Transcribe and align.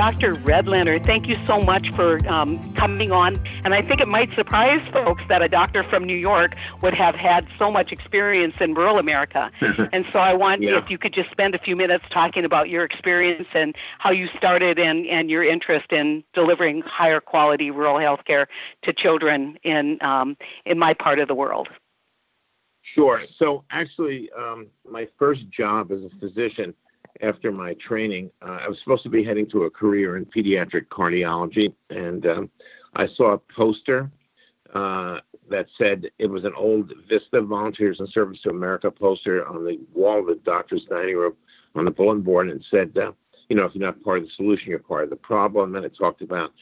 Dr. 0.00 0.32
Redlener, 0.32 0.98
thank 0.98 1.28
you 1.28 1.36
so 1.44 1.60
much 1.60 1.90
for 1.90 2.26
um, 2.26 2.58
coming 2.72 3.12
on. 3.12 3.38
And 3.64 3.74
I 3.74 3.82
think 3.82 4.00
it 4.00 4.08
might 4.08 4.34
surprise 4.34 4.80
folks 4.94 5.22
that 5.28 5.42
a 5.42 5.48
doctor 5.48 5.82
from 5.82 6.04
New 6.04 6.16
York 6.16 6.56
would 6.80 6.94
have 6.94 7.14
had 7.14 7.46
so 7.58 7.70
much 7.70 7.92
experience 7.92 8.54
in 8.60 8.72
rural 8.72 8.98
America. 8.98 9.50
and 9.92 10.06
so 10.10 10.18
I 10.18 10.32
want 10.32 10.62
yeah. 10.62 10.78
if 10.78 10.88
you 10.88 10.96
could 10.96 11.12
just 11.12 11.30
spend 11.30 11.54
a 11.54 11.58
few 11.58 11.76
minutes 11.76 12.06
talking 12.08 12.46
about 12.46 12.70
your 12.70 12.82
experience 12.82 13.46
and 13.52 13.76
how 13.98 14.10
you 14.10 14.28
started 14.38 14.78
and, 14.78 15.06
and 15.06 15.28
your 15.28 15.44
interest 15.44 15.92
in 15.92 16.24
delivering 16.32 16.80
higher 16.80 17.20
quality 17.20 17.70
rural 17.70 17.98
health 17.98 18.24
care 18.24 18.48
to 18.84 18.94
children 18.94 19.58
in, 19.64 19.98
um, 20.00 20.34
in 20.64 20.78
my 20.78 20.94
part 20.94 21.18
of 21.18 21.28
the 21.28 21.34
world. 21.34 21.68
Sure. 22.94 23.22
So 23.38 23.64
actually, 23.70 24.30
um, 24.34 24.68
my 24.90 25.08
first 25.18 25.42
job 25.50 25.92
as 25.92 26.00
a 26.02 26.10
physician 26.18 26.74
after 27.22 27.52
my 27.52 27.74
training, 27.74 28.30
uh, 28.42 28.58
I 28.62 28.68
was 28.68 28.78
supposed 28.82 29.02
to 29.04 29.10
be 29.10 29.24
heading 29.24 29.48
to 29.50 29.64
a 29.64 29.70
career 29.70 30.16
in 30.16 30.26
pediatric 30.26 30.86
cardiology, 30.86 31.72
and 31.90 32.26
um, 32.26 32.50
I 32.94 33.06
saw 33.16 33.32
a 33.32 33.38
poster 33.38 34.10
uh, 34.74 35.18
that 35.48 35.66
said 35.76 36.06
it 36.18 36.26
was 36.26 36.44
an 36.44 36.54
old 36.56 36.92
Vista 37.08 37.40
Volunteers 37.42 37.98
in 38.00 38.06
Service 38.08 38.38
to 38.42 38.50
America 38.50 38.90
poster 38.90 39.46
on 39.46 39.64
the 39.64 39.78
wall 39.92 40.20
of 40.20 40.26
the 40.26 40.36
doctor's 40.44 40.84
dining 40.88 41.16
room 41.16 41.34
on 41.74 41.84
the 41.84 41.90
bulletin 41.90 42.22
board, 42.22 42.50
and 42.50 42.64
said, 42.70 42.96
uh, 42.96 43.12
you 43.48 43.56
know, 43.56 43.64
if 43.64 43.74
you're 43.74 43.84
not 43.84 44.02
part 44.02 44.18
of 44.18 44.24
the 44.24 44.30
solution, 44.36 44.68
you're 44.68 44.78
part 44.78 45.04
of 45.04 45.10
the 45.10 45.16
problem. 45.16 45.74
And 45.74 45.84
it 45.84 45.92
talked 45.98 46.22
about 46.22 46.52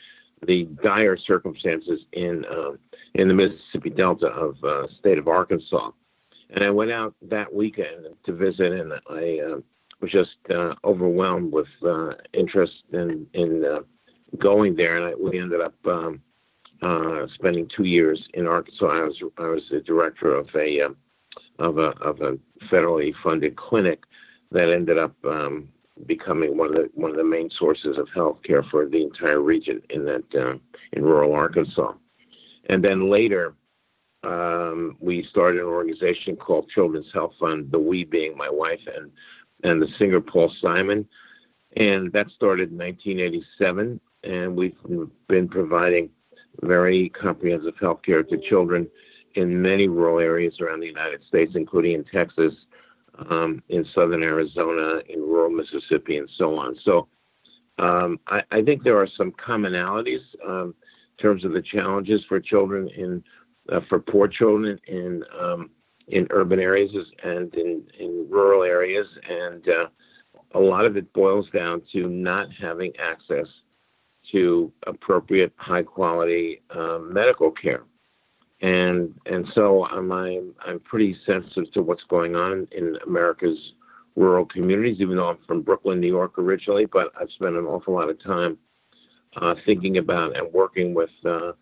the 0.47 0.65
dire 0.83 1.17
circumstances 1.17 2.01
in 2.13 2.45
uh, 2.47 2.73
in 3.15 3.29
the 3.29 3.35
Mississippi 3.35 3.91
Delta 3.91 4.27
of 4.27 4.63
uh, 4.65 4.87
state 4.99 5.19
of 5.19 5.29
Arkansas. 5.29 5.91
And 6.51 6.65
I 6.65 6.71
went 6.71 6.91
out 6.91 7.15
that 7.23 7.53
weekend 7.53 8.07
to 8.25 8.33
visit, 8.33 8.73
and 8.73 8.93
I 9.11 9.41
uh, 9.41 9.61
was 10.01 10.13
just 10.13 10.37
uh, 10.51 10.75
overwhelmed 10.85 11.53
with 11.53 11.69
uh, 11.85 12.13
interest 12.33 12.85
in 12.93 13.27
in 13.35 13.65
uh, 13.65 13.81
going 14.39 14.77
there, 14.77 14.97
and 14.97 15.07
I, 15.07 15.15
we 15.15 15.39
ended 15.39 15.61
up 15.61 15.75
um, 15.87 16.21
uh, 16.83 17.27
spending 17.35 17.69
two 17.75 17.85
years 17.85 18.23
in 18.35 18.47
Arkansas. 18.47 18.87
I 18.87 19.03
was 19.03 19.23
I 19.39 19.47
was 19.47 19.63
the 19.71 19.81
director 19.81 20.35
of 20.35 20.49
a 20.55 20.83
uh, 20.83 20.89
of 21.59 21.79
a 21.79 21.91
of 22.01 22.21
a 22.21 22.39
federally 22.71 23.13
funded 23.23 23.57
clinic 23.57 24.05
that 24.53 24.71
ended 24.71 24.99
up 24.99 25.15
um, 25.25 25.69
becoming 26.07 26.57
one 26.57 26.69
of 26.69 26.75
the 26.75 26.91
one 26.95 27.11
of 27.11 27.17
the 27.17 27.25
main 27.25 27.51
sources 27.59 27.99
of 27.99 28.09
health 28.15 28.39
care 28.45 28.63
for 28.71 28.87
the 28.87 29.03
entire 29.03 29.41
region 29.41 29.83
in 29.91 30.05
that 30.05 30.25
uh, 30.35 30.55
in 30.93 31.03
rural 31.03 31.35
Arkansas. 31.35 31.93
And 32.71 32.85
then 32.85 33.11
later, 33.11 33.55
um, 34.25 34.97
we 35.01 35.27
started 35.31 35.61
an 35.61 35.67
organization 35.67 36.37
called 36.37 36.71
Children's 36.75 37.13
Health 37.13 37.33
Fund. 37.41 37.71
The 37.73 37.79
we 37.79 38.05
being 38.05 38.37
my 38.37 38.51
wife 38.51 38.81
and 38.95 39.11
and 39.65 39.81
the 39.83 39.89
singer 39.99 40.21
Paul 40.21 40.53
Simon. 40.61 41.07
And 41.77 42.13
that 42.13 42.29
started 42.31 42.71
in 42.71 42.79
1987. 42.79 44.01
And 44.25 44.57
we've 44.57 44.75
been 45.29 45.49
providing 45.49 46.11
very 46.63 47.09
comprehensive 47.11 47.75
health 47.81 48.03
care 48.03 48.23
to 48.23 48.39
children 48.49 48.89
in 49.35 49.61
many 49.63 49.87
rural 49.87 50.19
areas 50.19 50.61
around 50.61 50.81
the 50.81 50.87
United 50.87 51.23
States, 51.29 51.53
including 51.55 51.93
in 51.93 52.05
Texas, 52.05 52.55
um, 53.31 53.63
in 53.69 53.85
southern 53.95 54.23
Arizona, 54.23 55.01
in 55.09 55.21
rural 55.21 55.51
Mississippi, 55.51 56.17
and 56.17 56.29
so 56.37 56.57
on. 56.57 56.77
So 56.85 57.09
um, 57.79 58.19
I, 58.27 58.43
I, 58.51 58.63
think 58.63 58.83
there 58.83 58.99
are 58.99 59.09
some 59.17 59.33
commonalities 59.33 60.23
um, 60.47 60.75
in 61.17 61.23
terms 61.23 61.45
of 61.45 61.53
the 61.53 61.63
challenges 61.63 62.21
for 62.29 62.41
children 62.41 62.89
in 62.89 63.23
uh, 63.71 63.81
for 63.89 64.01
poor 64.01 64.27
children 64.27 64.81
in 64.89 65.23
um, 65.39 65.71
in 66.09 66.27
urban 66.31 66.59
areas 66.61 66.91
and 67.23 67.55
in, 67.55 67.83
in 67.99 68.27
rural 68.31 68.63
areas. 68.63 69.07
And 69.29 69.69
uh, 69.69 69.87
a 70.55 70.61
lot 70.61 70.85
of 70.85 70.97
it 70.97 71.13
boils 71.13 71.47
down 71.51 71.83
to 71.93 72.09
not 72.09 72.49
having 72.53 72.93
access 72.99 73.47
to 74.33 74.73
appropriate, 74.87 75.53
high 75.57 75.83
quality 75.83 76.63
um, 76.71 77.13
medical 77.13 77.51
care. 77.51 77.85
And 78.61 79.15
and 79.27 79.47
so 79.55 79.87
I'm, 79.87 80.11
I'm 80.11 80.55
I'm 80.67 80.81
pretty 80.81 81.17
sensitive 81.25 81.73
to 81.75 81.83
what's 81.83 82.03
going 82.09 82.35
on 82.35 82.67
in 82.73 82.97
America's 83.07 83.59
rural 84.17 84.47
communities, 84.47 84.97
even 84.99 85.17
though 85.17 85.29
I'm 85.29 85.39
from 85.47 85.63
Brooklyn, 85.63 86.01
New 86.01 86.09
York 86.09 86.39
originally. 86.39 86.85
But 86.85 87.13
I've 87.19 87.31
spent 87.31 87.55
an 87.55 87.67
awful 87.67 87.95
lot 87.95 88.11
of 88.11 88.21
time 88.21 88.59
uh, 89.37 89.55
thinking 89.65 89.99
about 89.99 90.37
and 90.37 90.53
working 90.53 90.93
with 90.93 91.11
uh, 91.25 91.53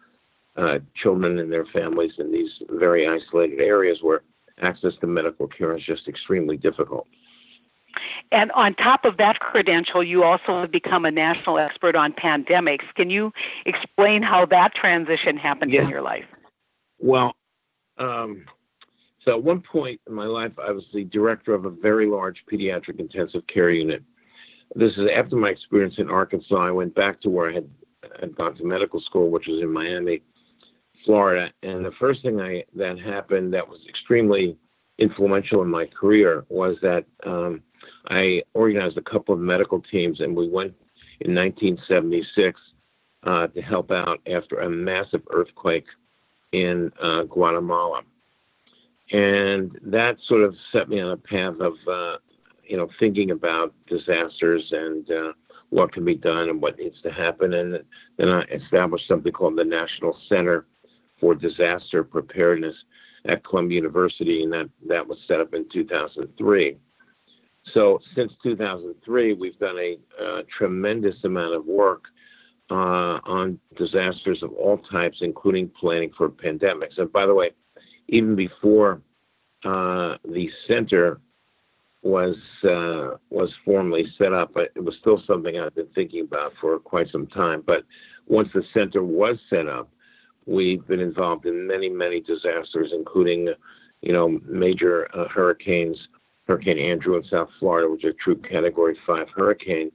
uh, 0.56 0.78
children 1.03 1.38
and 1.38 1.53
their 1.53 1.66
families 1.66 2.12
in 2.19 2.32
these 2.32 2.50
very 2.71 3.06
isolated 3.06 3.60
areas 3.60 3.98
where 4.00 4.22
access 4.61 4.93
to 5.00 5.06
medical 5.06 5.47
care 5.47 5.77
is 5.77 5.84
just 5.84 6.09
extremely 6.09 6.56
difficult. 6.56 7.06
And 8.33 8.53
on 8.53 8.75
top 8.75 9.05
of 9.05 9.17
that 9.17 9.39
credential, 9.41 10.03
you 10.03 10.22
also 10.22 10.61
have 10.61 10.71
become 10.71 11.05
a 11.05 11.11
national 11.11 11.59
expert 11.59 11.97
on 11.97 12.12
pandemics. 12.12 12.84
Can 12.95 13.09
you 13.09 13.33
explain 13.65 14.22
how 14.22 14.45
that 14.47 14.75
transition 14.75 15.37
happened 15.37 15.72
yeah. 15.72 15.83
in 15.83 15.89
your 15.89 16.03
life? 16.03 16.25
Well, 16.99 17.34
um, 17.99 18.45
so 19.25 19.33
at 19.33 19.43
one 19.43 19.61
point 19.61 20.00
in 20.06 20.15
my 20.15 20.27
life, 20.27 20.53
I 20.62 20.71
was 20.72 20.84
the 20.93 21.05
director 21.05 21.55
of 21.55 21.65
a 21.65 21.71
very 21.71 22.06
large 22.06 22.43
pediatric 22.50 23.00
intensive 23.00 23.47
care 23.47 23.71
unit. 23.71 24.03
This 24.75 24.93
is 24.93 25.09
after 25.15 25.37
my 25.37 25.49
experience 25.49 25.95
in 25.99 26.11
Arkansas. 26.11 26.56
I 26.56 26.71
went 26.71 26.95
back 26.95 27.21
to 27.22 27.31
where 27.31 27.50
I 27.50 27.55
had, 27.55 27.69
had 28.21 28.37
gone 28.37 28.56
to 28.56 28.65
medical 28.65 29.00
school, 29.00 29.31
which 29.31 29.47
was 29.47 29.62
in 29.62 29.72
Miami 29.72 30.22
Florida. 31.06 31.50
And 31.62 31.84
the 31.84 31.93
first 31.93 32.22
thing 32.22 32.41
I, 32.41 32.65
that 32.75 32.99
happened 32.99 33.55
that 33.55 33.67
was 33.67 33.78
extremely 33.89 34.59
influential 34.99 35.62
in 35.62 35.69
my 35.69 35.87
career 35.87 36.44
was 36.49 36.77
that 36.83 37.05
um, 37.25 37.62
I 38.09 38.43
organized 38.53 38.99
a 38.99 39.03
couple 39.03 39.34
of 39.34 39.41
medical 39.41 39.81
teams, 39.81 40.21
and 40.21 40.37
we 40.37 40.49
went 40.49 40.75
in 41.21 41.34
1976 41.34 42.61
uh, 43.22 43.47
to 43.49 43.62
help 43.62 43.91
out 43.91 44.21
after 44.27 44.61
a 44.61 44.69
massive 44.71 45.22
earthquake 45.31 45.87
in 46.53 46.93
uh, 47.00 47.22
Guatemala. 47.22 48.03
And 49.12 49.78
that 49.83 50.16
sort 50.27 50.43
of 50.43 50.55
set 50.72 50.89
me 50.89 51.00
on 51.00 51.12
a 51.12 51.16
path 51.16 51.61
of, 51.61 51.75
uh, 51.89 52.16
you 52.65 52.77
know, 52.77 52.89
thinking 52.99 53.31
about 53.31 53.72
disasters 53.87 54.65
and 54.72 55.09
uh, 55.11 55.33
what 55.71 55.93
can 55.93 56.05
be 56.05 56.15
done 56.15 56.49
and 56.49 56.61
what 56.61 56.78
needs 56.78 57.00
to 57.03 57.12
happen. 57.12 57.55
And 57.55 57.83
then 58.16 58.28
I 58.28 58.43
established 58.43 59.06
something 59.06 59.33
called 59.33 59.56
the 59.56 59.65
National 59.65 60.16
Center 60.28 60.66
for 61.21 61.34
disaster 61.34 62.03
preparedness 62.04 62.75
at 63.27 63.44
Columbia 63.44 63.77
University, 63.77 64.43
and 64.43 64.53
that, 64.53 64.69
that 64.88 65.06
was 65.06 65.19
set 65.27 65.41
up 65.41 65.54
in 65.54 65.69
2003. 65.72 66.77
So 67.72 67.99
since 68.15 68.32
2003, 68.43 69.32
we've 69.34 69.59
done 69.59 69.78
a, 69.78 69.99
a 70.22 70.43
tremendous 70.56 71.16
amount 71.25 71.54
of 71.54 71.66
work 71.66 72.04
uh, 72.71 73.19
on 73.25 73.59
disasters 73.77 74.43
of 74.43 74.53
all 74.53 74.78
types, 74.78 75.19
including 75.21 75.71
planning 75.78 76.12
for 76.16 76.28
pandemics. 76.28 76.99
And 76.99 77.12
by 77.12 77.27
the 77.27 77.34
way, 77.34 77.50
even 78.09 78.37
before 78.37 79.00
uh, 79.65 80.16
the 80.25 80.50
center 80.69 81.21
was 82.03 82.37
uh, 82.62 83.16
was 83.31 83.53
formally 83.65 84.06
set 84.16 84.33
up, 84.33 84.53
it 84.56 84.84
was 84.84 84.94
still 85.00 85.21
something 85.27 85.59
I've 85.59 85.75
been 85.75 85.88
thinking 85.94 86.21
about 86.21 86.53
for 86.60 86.78
quite 86.78 87.10
some 87.10 87.27
time. 87.27 87.65
But 87.66 87.84
once 88.27 88.48
the 88.54 88.62
center 88.72 89.03
was 89.03 89.38
set 89.50 89.66
up, 89.66 89.91
We've 90.47 90.87
been 90.87 91.01
involved 91.01 91.47
in 91.47 91.67
many, 91.67 91.89
many 91.89 92.21
disasters, 92.21 92.93
including, 92.93 93.53
you 94.01 94.12
know, 94.12 94.41
major 94.45 95.09
uh, 95.15 95.29
hurricanes, 95.29 95.99
Hurricane 96.47 96.79
Andrew 96.79 97.17
in 97.17 97.25
South 97.25 97.49
Florida, 97.59 97.91
which 97.91 98.05
is 98.05 98.15
a 98.15 98.23
true 98.23 98.37
Category 98.37 98.97
5 99.07 99.29
hurricane 99.34 99.91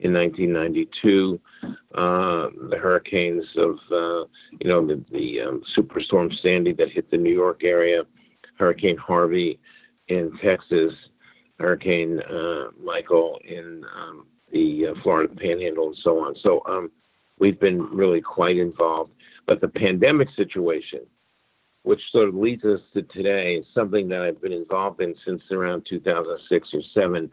in 0.00 0.14
1992, 0.14 1.38
uh, 1.94 2.48
the 2.70 2.78
hurricanes 2.80 3.44
of, 3.56 3.76
uh, 3.92 4.26
you 4.58 4.68
know, 4.68 4.86
the, 4.86 5.04
the 5.12 5.40
um, 5.42 5.62
Superstorm 5.76 6.32
Sandy 6.40 6.72
that 6.72 6.90
hit 6.90 7.10
the 7.10 7.18
New 7.18 7.32
York 7.32 7.64
area, 7.64 8.04
Hurricane 8.58 8.96
Harvey 8.96 9.58
in 10.08 10.36
Texas, 10.42 10.94
Hurricane 11.58 12.20
uh, 12.20 12.68
Michael 12.82 13.38
in 13.44 13.84
um, 13.94 14.26
the 14.50 14.88
uh, 14.88 15.02
Florida 15.02 15.32
Panhandle, 15.34 15.88
and 15.88 15.96
so 16.02 16.18
on. 16.24 16.34
So 16.42 16.62
um, 16.66 16.90
we've 17.38 17.60
been 17.60 17.82
really 17.82 18.22
quite 18.22 18.56
involved. 18.56 19.12
But 19.46 19.60
the 19.60 19.68
pandemic 19.68 20.28
situation, 20.36 21.00
which 21.82 22.00
sort 22.12 22.28
of 22.28 22.34
leads 22.34 22.64
us 22.64 22.80
to 22.94 23.02
today, 23.02 23.56
is 23.56 23.66
something 23.74 24.08
that 24.08 24.22
I've 24.22 24.40
been 24.40 24.52
involved 24.52 25.00
in 25.00 25.14
since 25.24 25.42
around 25.50 25.86
2006 25.88 26.68
or 26.74 26.82
7. 26.94 27.30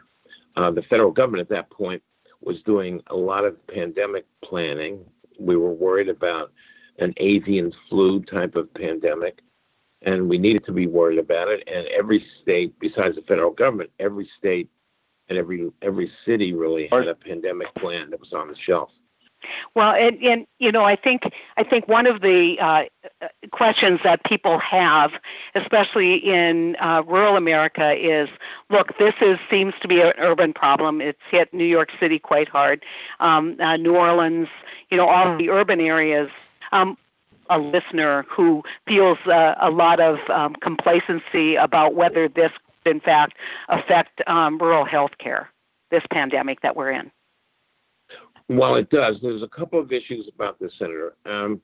Uh, 0.56 0.70
the 0.70 0.82
federal 0.82 1.12
government 1.12 1.42
at 1.42 1.48
that 1.50 1.70
point 1.70 2.02
was 2.40 2.62
doing 2.62 3.00
a 3.08 3.16
lot 3.16 3.44
of 3.44 3.64
pandemic 3.66 4.26
planning. 4.44 5.04
We 5.38 5.56
were 5.56 5.72
worried 5.72 6.08
about 6.08 6.52
an 6.98 7.14
avian 7.18 7.72
flu 7.88 8.22
type 8.24 8.56
of 8.56 8.72
pandemic, 8.74 9.38
and 10.02 10.28
we 10.28 10.38
needed 10.38 10.64
to 10.66 10.72
be 10.72 10.86
worried 10.86 11.18
about 11.18 11.48
it. 11.48 11.62
And 11.66 11.86
every 11.88 12.24
state, 12.42 12.78
besides 12.80 13.16
the 13.16 13.22
federal 13.22 13.52
government, 13.52 13.90
every 13.98 14.28
state 14.38 14.68
and 15.28 15.38
every 15.38 15.70
every 15.82 16.10
city 16.24 16.54
really 16.54 16.88
had 16.90 17.06
a 17.06 17.14
pandemic 17.14 17.72
plan 17.76 18.10
that 18.10 18.20
was 18.20 18.32
on 18.32 18.48
the 18.48 18.56
shelf. 18.66 18.90
Well, 19.74 19.92
and, 19.92 20.22
and 20.22 20.46
you 20.58 20.72
know, 20.72 20.84
I 20.84 20.96
think 20.96 21.22
I 21.56 21.64
think 21.64 21.88
one 21.88 22.06
of 22.06 22.20
the 22.20 22.56
uh, 22.60 22.84
questions 23.50 24.00
that 24.04 24.24
people 24.24 24.58
have, 24.58 25.12
especially 25.54 26.16
in 26.16 26.76
uh, 26.76 27.02
rural 27.06 27.36
America, 27.36 27.92
is 27.94 28.28
look, 28.70 28.96
this 28.98 29.14
is 29.20 29.38
seems 29.50 29.74
to 29.82 29.88
be 29.88 30.00
an 30.00 30.12
urban 30.18 30.52
problem. 30.52 31.00
It's 31.00 31.20
hit 31.30 31.52
New 31.52 31.64
York 31.64 31.90
City 32.00 32.18
quite 32.18 32.48
hard, 32.48 32.84
um, 33.20 33.56
uh, 33.60 33.76
New 33.76 33.96
Orleans, 33.96 34.48
you 34.90 34.96
know, 34.96 35.08
all 35.08 35.36
the 35.36 35.50
urban 35.50 35.80
areas. 35.80 36.30
Um, 36.72 36.96
a 37.50 37.58
listener 37.58 38.26
who 38.28 38.62
feels 38.86 39.16
uh, 39.26 39.54
a 39.58 39.70
lot 39.70 40.00
of 40.00 40.18
um, 40.28 40.54
complacency 40.56 41.54
about 41.56 41.94
whether 41.94 42.28
this, 42.28 42.52
in 42.84 43.00
fact, 43.00 43.38
affect 43.70 44.20
um, 44.26 44.58
rural 44.58 44.84
health 44.84 45.12
care, 45.18 45.50
this 45.90 46.02
pandemic 46.10 46.60
that 46.60 46.76
we're 46.76 46.90
in. 46.90 47.10
Well, 48.48 48.76
it 48.76 48.88
does. 48.90 49.16
There's 49.20 49.42
a 49.42 49.48
couple 49.48 49.78
of 49.78 49.92
issues 49.92 50.28
about 50.34 50.58
this, 50.58 50.72
Senator. 50.78 51.16
Um, 51.26 51.60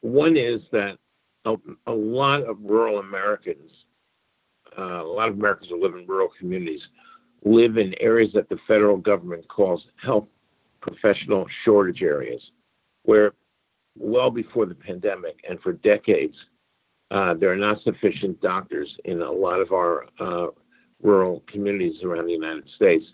one 0.00 0.36
is 0.36 0.60
that 0.72 0.98
a, 1.44 1.54
a, 1.86 1.92
lot 1.92 2.42
of 2.42 2.58
rural 2.60 2.98
Americans, 2.98 3.70
uh, 4.76 5.02
a 5.02 5.06
lot 5.06 5.28
of 5.28 5.34
Americans 5.34 5.70
who 5.70 5.80
live 5.80 5.94
in 5.94 6.06
rural 6.06 6.28
communities, 6.38 6.80
live 7.44 7.76
in 7.76 7.94
areas 8.00 8.32
that 8.34 8.48
the 8.48 8.58
federal 8.66 8.96
government 8.96 9.46
calls 9.48 9.84
health 10.02 10.26
professional 10.80 11.46
shortage 11.64 12.02
areas, 12.02 12.42
where 13.02 13.32
well 13.96 14.30
before 14.30 14.66
the 14.66 14.74
pandemic 14.74 15.36
and 15.48 15.60
for 15.60 15.72
decades, 15.72 16.34
uh, 17.12 17.34
there 17.34 17.52
are 17.52 17.56
not 17.56 17.82
sufficient 17.82 18.40
doctors 18.40 18.88
in 19.04 19.22
a 19.22 19.30
lot 19.30 19.60
of 19.60 19.72
our 19.72 20.06
uh, 20.18 20.48
rural 21.02 21.44
communities 21.46 22.02
around 22.02 22.26
the 22.26 22.32
United 22.32 22.68
States. 22.74 23.04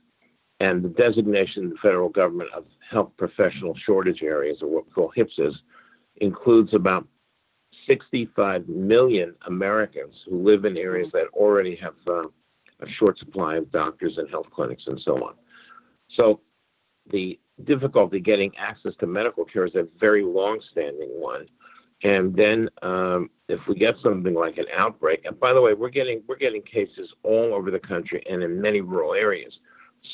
And 0.63 0.81
the 0.81 0.91
designation 0.91 1.65
of 1.65 1.71
the 1.71 1.77
federal 1.83 2.09
government 2.09 2.51
of 2.55 2.65
health 2.89 3.11
professional 3.17 3.77
shortage 3.85 4.23
areas, 4.23 4.59
or 4.63 4.69
what 4.69 4.87
we 4.87 4.93
call 4.93 5.13
HPSAs, 5.17 5.57
includes 6.19 6.73
about 6.73 7.05
65 7.89 8.69
million 8.69 9.35
Americans 9.49 10.15
who 10.25 10.41
live 10.41 10.65
in 10.65 10.77
areas 10.77 11.11
that 11.15 11.27
already 11.33 11.75
have 11.75 11.95
uh, 12.07 12.29
a 12.79 12.89
short 12.97 13.19
supply 13.19 13.57
of 13.57 13.73
doctors 13.73 14.19
and 14.19 14.31
health 14.31 14.47
clinics 14.55 14.85
and 14.87 15.01
so 15.05 15.17
on. 15.27 15.35
So 16.17 16.39
the 17.11 17.41
difficulty 17.65 18.21
getting 18.21 18.53
access 18.57 18.93
to 19.01 19.07
medical 19.09 19.45
care 19.45 19.67
is 19.67 19.75
a 19.75 19.89
very 19.99 20.23
long-standing 20.23 21.09
one. 21.09 21.49
And 22.05 22.37
then 22.37 22.69
um, 22.83 23.31
if 23.49 23.59
we 23.67 23.75
get 23.75 23.97
something 24.01 24.35
like 24.35 24.59
an 24.59 24.67
outbreak, 24.77 25.23
and 25.25 25.39
by 25.41 25.55
the 25.55 25.61
way, 25.61 25.75
we're 25.75 25.89
getting 25.89 26.23
we're 26.29 26.37
getting 26.37 26.63
cases 26.63 27.09
all 27.25 27.53
over 27.53 27.73
the 27.73 27.81
country 27.81 28.23
and 28.31 28.45
in 28.45 28.61
many 28.61 28.81
rural 28.81 29.15
areas. 29.15 29.53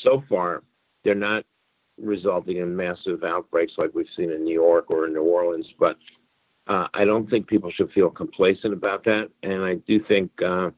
So 0.03 0.23
far, 0.29 0.63
they're 1.03 1.15
not 1.15 1.45
resulting 1.97 2.57
in 2.57 2.75
massive 2.75 3.23
outbreaks 3.23 3.73
like 3.77 3.91
we've 3.93 4.07
seen 4.15 4.31
in 4.31 4.43
New 4.43 4.53
York 4.53 4.85
or 4.89 5.07
in 5.07 5.13
New 5.13 5.23
Orleans. 5.23 5.67
But 5.79 5.97
uh, 6.67 6.87
I 6.93 7.05
don't 7.05 7.29
think 7.29 7.47
people 7.47 7.71
should 7.71 7.91
feel 7.91 8.09
complacent 8.09 8.73
about 8.73 9.03
that. 9.05 9.29
And 9.43 9.63
I 9.63 9.75
do 9.87 10.03
think 10.07 10.31
uh, 10.41 10.69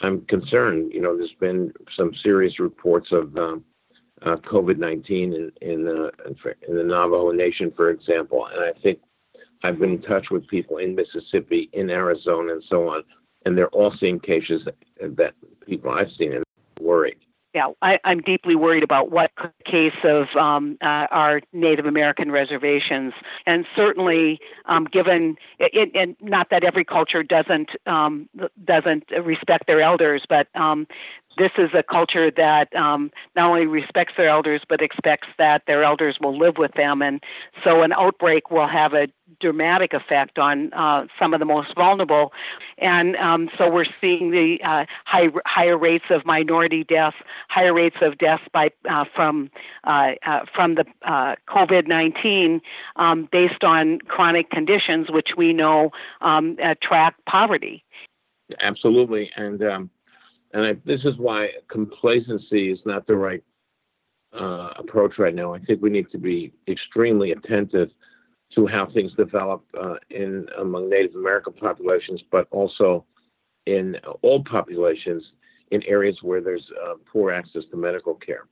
I'm 0.00 0.22
concerned. 0.26 0.92
You 0.92 1.00
know, 1.00 1.16
there's 1.16 1.34
been 1.40 1.72
some 1.96 2.12
serious 2.22 2.58
reports 2.58 3.08
of 3.12 3.36
um, 3.36 3.64
uh, 4.22 4.36
COVID-19 4.36 5.08
in 5.10 5.52
in 5.60 5.84
the, 5.84 6.10
in 6.68 6.76
the 6.76 6.84
Navajo 6.84 7.30
Nation, 7.30 7.72
for 7.74 7.90
example. 7.90 8.46
And 8.46 8.64
I 8.64 8.72
think 8.80 8.98
I've 9.62 9.78
been 9.78 9.94
in 9.94 10.02
touch 10.02 10.30
with 10.30 10.46
people 10.48 10.78
in 10.78 10.94
Mississippi, 10.94 11.68
in 11.72 11.90
Arizona, 11.90 12.54
and 12.54 12.64
so 12.68 12.88
on, 12.88 13.02
and 13.44 13.56
they're 13.56 13.68
all 13.68 13.94
seeing 13.98 14.20
cases 14.20 14.62
that, 15.00 15.34
people 15.66 15.90
I've 15.90 16.10
seen 16.18 16.32
and 16.32 16.44
worried 16.80 17.18
yeah, 17.58 17.72
I, 17.82 17.98
am 18.04 18.20
deeply 18.20 18.54
worried 18.54 18.84
about 18.84 19.10
what 19.10 19.32
case 19.64 19.98
of 20.04 20.28
um, 20.36 20.78
uh, 20.80 21.06
our 21.10 21.40
Native 21.52 21.86
American 21.86 22.30
reservations, 22.30 23.12
and 23.46 23.66
certainly 23.74 24.38
um, 24.66 24.84
given 24.84 25.36
it, 25.58 25.90
and 25.94 26.14
not 26.20 26.50
that 26.50 26.62
every 26.62 26.84
culture 26.84 27.24
doesn't 27.24 27.70
um, 27.86 28.28
doesn't 28.64 29.10
respect 29.24 29.66
their 29.66 29.80
elders, 29.80 30.24
but 30.28 30.46
um, 30.54 30.86
this 31.38 31.52
is 31.56 31.70
a 31.74 31.82
culture 31.82 32.30
that 32.30 32.74
um, 32.74 33.10
not 33.36 33.50
only 33.50 33.66
respects 33.66 34.14
their 34.16 34.28
elders 34.28 34.62
but 34.68 34.82
expects 34.82 35.28
that 35.38 35.62
their 35.66 35.84
elders 35.84 36.18
will 36.20 36.36
live 36.36 36.58
with 36.58 36.72
them, 36.74 37.02
and 37.02 37.22
so 37.64 37.82
an 37.82 37.92
outbreak 37.92 38.50
will 38.50 38.68
have 38.68 38.92
a 38.92 39.08
dramatic 39.40 39.92
effect 39.92 40.38
on 40.38 40.72
uh, 40.72 41.06
some 41.18 41.34
of 41.34 41.40
the 41.40 41.46
most 41.46 41.74
vulnerable, 41.74 42.32
and 42.78 43.16
um, 43.16 43.48
so 43.56 43.70
we're 43.70 43.84
seeing 44.00 44.30
the 44.30 44.58
uh, 44.64 44.84
high, 45.04 45.28
higher 45.46 45.76
rates 45.76 46.06
of 46.10 46.24
minority 46.24 46.84
deaths, 46.84 47.16
higher 47.48 47.74
rates 47.74 47.96
of 48.02 48.18
deaths 48.18 48.42
by 48.52 48.70
uh, 48.90 49.04
from 49.14 49.50
uh, 49.84 50.12
uh, 50.26 50.40
from 50.54 50.74
the 50.74 50.84
uh, 51.02 51.34
COVID-19 51.48 52.60
um, 52.96 53.28
based 53.30 53.64
on 53.64 53.98
chronic 54.08 54.50
conditions, 54.50 55.10
which 55.10 55.30
we 55.36 55.52
know 55.52 55.90
um, 56.20 56.56
track 56.82 57.14
poverty. 57.28 57.84
Absolutely, 58.60 59.30
and 59.36 59.62
um, 59.62 59.90
and 60.52 60.64
I, 60.64 60.72
this 60.84 61.00
is 61.04 61.16
why 61.18 61.48
complacency 61.70 62.70
is 62.70 62.78
not 62.84 63.06
the 63.06 63.16
right 63.16 63.42
uh, 64.38 64.70
approach 64.76 65.18
right 65.18 65.34
now. 65.34 65.54
I 65.54 65.58
think 65.60 65.82
we 65.82 65.90
need 65.90 66.10
to 66.12 66.18
be 66.18 66.52
extremely 66.66 67.32
attentive 67.32 67.90
to 68.54 68.66
how 68.66 68.86
things 68.92 69.12
develop 69.14 69.64
uh, 69.78 69.96
in 70.10 70.46
among 70.58 70.88
Native 70.88 71.14
American 71.14 71.52
populations, 71.52 72.22
but 72.30 72.46
also 72.50 73.04
in 73.66 73.96
all 74.22 74.42
populations 74.44 75.22
in 75.70 75.82
areas 75.84 76.18
where 76.22 76.40
there's 76.40 76.64
uh, 76.84 76.94
poor 77.12 77.30
access 77.30 77.62
to 77.70 77.76
medical 77.76 78.14
care, 78.14 78.46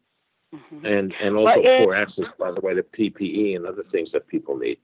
mm-hmm. 0.54 0.84
and 0.84 1.14
and 1.22 1.36
also 1.36 1.60
it, 1.60 1.84
poor 1.84 1.94
access, 1.94 2.26
by 2.38 2.52
the 2.52 2.60
way, 2.60 2.74
to 2.74 2.82
PPE 2.82 3.56
and 3.56 3.66
other 3.66 3.84
things 3.90 4.10
that 4.12 4.26
people 4.28 4.56
need. 4.56 4.78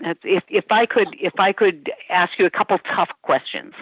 If 0.00 0.44
if 0.48 0.64
I 0.70 0.86
could 0.86 1.08
if 1.20 1.34
I 1.38 1.52
could 1.52 1.90
ask 2.08 2.38
you 2.38 2.46
a 2.46 2.50
couple 2.50 2.78
tough 2.94 3.10
questions. 3.22 3.74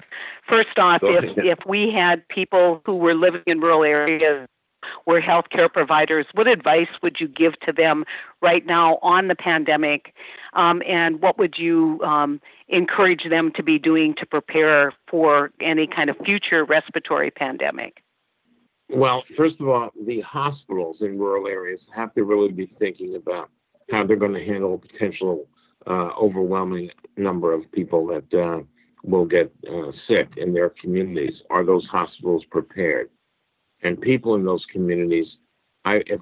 First 0.49 0.79
off, 0.79 1.03
if 1.03 1.37
if 1.37 1.59
we 1.67 1.93
had 1.93 2.27
people 2.29 2.81
who 2.87 2.97
were 2.97 3.15
living 3.15 3.43
in 3.47 3.61
rural 3.61 3.85
areas 3.85 4.49
were 5.05 5.21
healthcare 5.21 5.73
providers, 5.73 6.27
what 6.35 6.47
advice 6.47 6.89
would 7.03 7.17
you 7.21 7.29
give 7.29 7.59
to 7.61 7.73
them 7.73 8.05
right 8.41 8.65
now 8.67 8.99
on 9.03 9.29
the 9.29 9.35
pandemic? 9.35 10.15
Um, 10.55 10.83
and 10.87 11.21
what 11.21 11.39
would 11.39 11.57
you 11.59 12.01
um, 12.03 12.41
encourage 12.69 13.29
them 13.29 13.53
to 13.57 13.63
be 13.63 13.79
doing 13.79 14.15
to 14.19 14.27
prepare 14.27 14.93
for 15.09 15.51
any 15.61 15.87
kind 15.87 16.09
of 16.09 16.17
future 16.25 16.65
respiratory 16.65 17.31
pandemic? 17.31 18.03
Well, 18.89 19.25
first 19.37 19.57
of 19.61 19.69
all, 19.69 19.91
the 20.07 20.21
hospitals 20.21 20.99
in 21.01 21.19
rural 21.19 21.49
areas 21.49 21.81
have 21.95 22.15
to 22.15 22.25
really 22.25 22.53
be 22.53 22.67
thinking 22.79 23.17
about 23.17 23.51
how 23.91 24.07
they're 24.07 24.17
going 24.17 24.35
to 24.35 24.45
handle 24.45 24.79
potential 24.79 25.49
uh, 25.87 26.11
overwhelming 26.21 26.91
number 27.17 27.53
of 27.53 27.71
people 27.73 28.07
that 28.07 28.35
uh, 28.39 28.61
will 29.05 29.25
get 29.25 29.53
uh, 29.71 29.93
sick 30.09 30.29
in 30.37 30.53
their 30.53 30.71
communities. 30.71 31.35
Are 31.51 31.65
those 31.65 31.87
hospitals 31.87 32.45
prepared? 32.51 33.11
And 33.83 34.01
people 34.01 34.35
in 34.35 34.45
those 34.45 34.65
communities, 34.73 35.27
I 35.85 36.03
if 36.07 36.21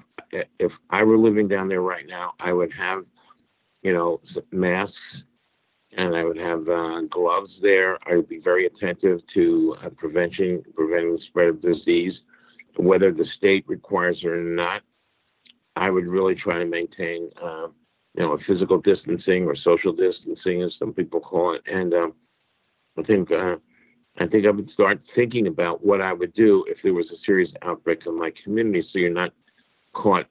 if 0.59 0.71
I 0.89 1.03
were 1.03 1.17
living 1.17 1.47
down 1.47 1.67
there 1.69 1.81
right 1.81 2.05
now, 2.07 2.33
I 2.39 2.53
would 2.53 2.71
have, 2.73 3.05
you 3.81 3.93
know, 3.93 4.21
masks, 4.51 4.93
and 5.97 6.15
I 6.15 6.23
would 6.23 6.37
have 6.37 6.67
uh, 6.67 7.01
gloves 7.09 7.51
there. 7.61 7.97
I 8.05 8.17
would 8.17 8.27
be 8.27 8.39
very 8.39 8.67
attentive 8.67 9.21
to 9.33 9.75
uh, 9.83 9.89
prevention, 9.89 10.63
preventing 10.75 11.13
the 11.13 11.21
spread 11.27 11.47
of 11.47 11.61
disease, 11.61 12.13
whether 12.75 13.11
the 13.11 13.25
state 13.37 13.63
requires 13.67 14.19
it 14.21 14.27
or 14.27 14.43
not. 14.43 14.81
I 15.75 15.89
would 15.89 16.05
really 16.05 16.35
try 16.35 16.59
to 16.59 16.65
maintain 16.65 17.29
uh, 17.41 17.67
you 18.15 18.23
know, 18.23 18.37
physical 18.47 18.79
distancing 18.79 19.45
or 19.45 19.55
social 19.55 19.91
distancing, 19.91 20.61
as 20.61 20.73
some 20.79 20.93
people 20.93 21.19
call 21.19 21.55
it. 21.55 21.61
And 21.71 21.93
um, 21.93 22.13
I 22.97 23.03
think 23.03 23.31
uh, 23.31 23.55
I 24.17 24.27
think 24.27 24.45
I 24.45 24.51
would 24.51 24.69
start 24.71 25.01
thinking 25.15 25.47
about 25.47 25.85
what 25.85 26.01
I 26.01 26.13
would 26.13 26.33
do 26.33 26.63
if 26.67 26.77
there 26.83 26.93
was 26.93 27.07
a 27.07 27.19
serious 27.25 27.51
outbreak 27.61 28.03
in 28.05 28.17
my 28.17 28.31
community, 28.43 28.87
so 28.91 28.99
you're 28.99 29.09
not 29.09 29.33
caught 29.93 30.27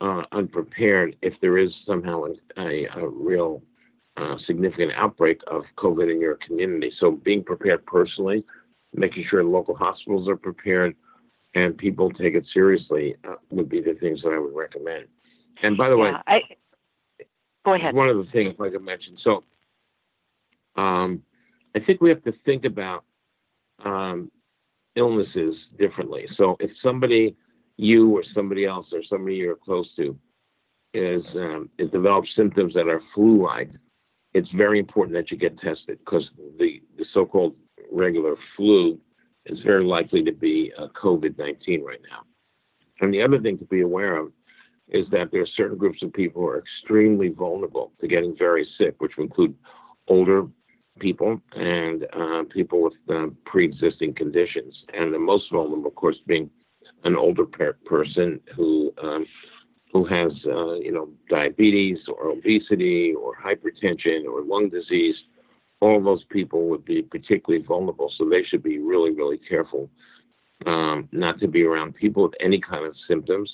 uh, 0.00 0.22
unprepared 0.32 1.16
if 1.22 1.34
there 1.40 1.58
is 1.58 1.70
somehow 1.86 2.24
a, 2.56 2.86
a 2.96 3.08
real 3.08 3.62
uh, 4.16 4.36
significant 4.46 4.92
outbreak 4.96 5.40
of 5.48 5.64
COVID 5.76 6.10
in 6.10 6.20
your 6.20 6.38
community. 6.46 6.92
So 6.98 7.10
being 7.10 7.44
prepared 7.44 7.84
personally, 7.84 8.44
making 8.94 9.26
sure 9.28 9.44
local 9.44 9.74
hospitals 9.74 10.28
are 10.28 10.36
prepared, 10.36 10.94
and 11.54 11.76
people 11.76 12.10
take 12.10 12.34
it 12.34 12.44
seriously 12.52 13.16
uh, 13.28 13.34
would 13.50 13.68
be 13.68 13.80
the 13.80 13.94
things 13.94 14.22
that 14.22 14.30
I 14.30 14.38
would 14.38 14.54
recommend. 14.54 15.06
And 15.62 15.76
by 15.76 15.88
the 15.88 15.96
yeah, 15.96 16.02
way, 16.02 16.12
I, 16.26 16.40
Go 17.64 17.74
ahead. 17.74 17.94
One 17.94 18.08
of 18.08 18.16
the 18.16 18.30
things, 18.30 18.54
like 18.58 18.72
I 18.74 18.78
mentioned, 18.78 19.18
so 19.22 19.44
um, 20.76 21.22
I 21.74 21.80
think 21.80 22.00
we 22.00 22.10
have 22.10 22.22
to 22.24 22.32
think 22.44 22.64
about 22.64 23.04
um, 23.84 24.30
illnesses 24.96 25.54
differently. 25.78 26.26
So 26.36 26.56
if 26.60 26.70
somebody, 26.82 27.36
you 27.76 28.10
or 28.16 28.22
somebody 28.34 28.66
else 28.66 28.86
or 28.92 29.00
somebody 29.08 29.36
you're 29.36 29.56
close 29.56 29.88
to, 29.96 30.16
is 30.92 31.24
um, 31.34 31.68
is 31.78 31.90
develops 31.90 32.28
symptoms 32.36 32.74
that 32.74 32.86
are 32.86 33.02
flu-like, 33.14 33.70
it's 34.34 34.48
very 34.50 34.78
important 34.78 35.16
that 35.16 35.30
you 35.30 35.36
get 35.36 35.58
tested 35.58 35.98
because 36.04 36.28
the, 36.58 36.82
the 36.98 37.04
so-called 37.12 37.54
regular 37.90 38.36
flu 38.56 38.98
is 39.46 39.58
very 39.64 39.84
likely 39.84 40.22
to 40.22 40.32
be 40.32 40.72
uh, 40.78 40.88
COVID-19 41.00 41.82
right 41.82 42.00
now. 42.10 42.22
And 43.00 43.12
the 43.12 43.22
other 43.22 43.40
thing 43.40 43.58
to 43.58 43.64
be 43.64 43.80
aware 43.80 44.16
of 44.16 44.32
is 44.88 45.06
that 45.10 45.30
there 45.32 45.42
are 45.42 45.56
certain 45.56 45.78
groups 45.78 46.02
of 46.02 46.12
people 46.12 46.42
who 46.42 46.48
are 46.48 46.58
extremely 46.58 47.28
vulnerable 47.28 47.92
to 48.00 48.08
getting 48.08 48.36
very 48.36 48.66
sick, 48.78 48.94
which 48.98 49.16
include 49.18 49.54
older 50.08 50.46
people 51.00 51.40
and 51.56 52.04
uh, 52.12 52.44
people 52.52 52.82
with 52.82 52.94
uh, 53.10 53.26
pre-existing 53.46 54.14
conditions, 54.14 54.74
and 54.92 55.12
the 55.12 55.18
most 55.18 55.50
vulnerable, 55.50 55.88
of 55.88 55.94
course, 55.94 56.16
being 56.26 56.50
an 57.04 57.16
older 57.16 57.44
per- 57.46 57.76
person 57.86 58.40
who 58.54 58.92
um, 59.02 59.26
who 59.92 60.04
has 60.04 60.32
uh, 60.46 60.74
you 60.74 60.92
know 60.92 61.08
diabetes 61.30 61.98
or 62.08 62.28
obesity 62.30 63.14
or 63.14 63.32
hypertension 63.36 64.24
or 64.26 64.42
lung 64.42 64.68
disease. 64.68 65.16
All 65.80 66.02
those 66.02 66.24
people 66.30 66.68
would 66.68 66.84
be 66.84 67.02
particularly 67.02 67.64
vulnerable, 67.64 68.10
so 68.16 68.28
they 68.28 68.42
should 68.44 68.62
be 68.62 68.78
really, 68.78 69.10
really 69.10 69.38
careful 69.38 69.90
um, 70.66 71.08
not 71.12 71.38
to 71.40 71.48
be 71.48 71.62
around 71.62 71.94
people 71.94 72.22
with 72.22 72.34
any 72.40 72.60
kind 72.60 72.86
of 72.86 72.94
symptoms, 73.08 73.50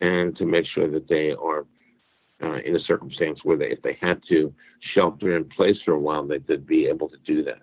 and 0.00 0.36
to 0.36 0.44
make 0.44 0.66
sure 0.66 0.90
that 0.90 1.08
they 1.08 1.32
are 1.32 1.66
uh, 2.42 2.58
in 2.64 2.76
a 2.76 2.80
circumstance 2.80 3.40
where 3.42 3.56
they, 3.56 3.66
if 3.66 3.82
they 3.82 3.98
had 4.00 4.20
to 4.28 4.52
shelter 4.94 5.36
in 5.36 5.44
place 5.44 5.76
for 5.84 5.92
a 5.92 5.98
while, 5.98 6.26
they 6.26 6.38
would 6.48 6.66
be 6.66 6.86
able 6.86 7.08
to 7.08 7.16
do 7.26 7.42
that. 7.42 7.58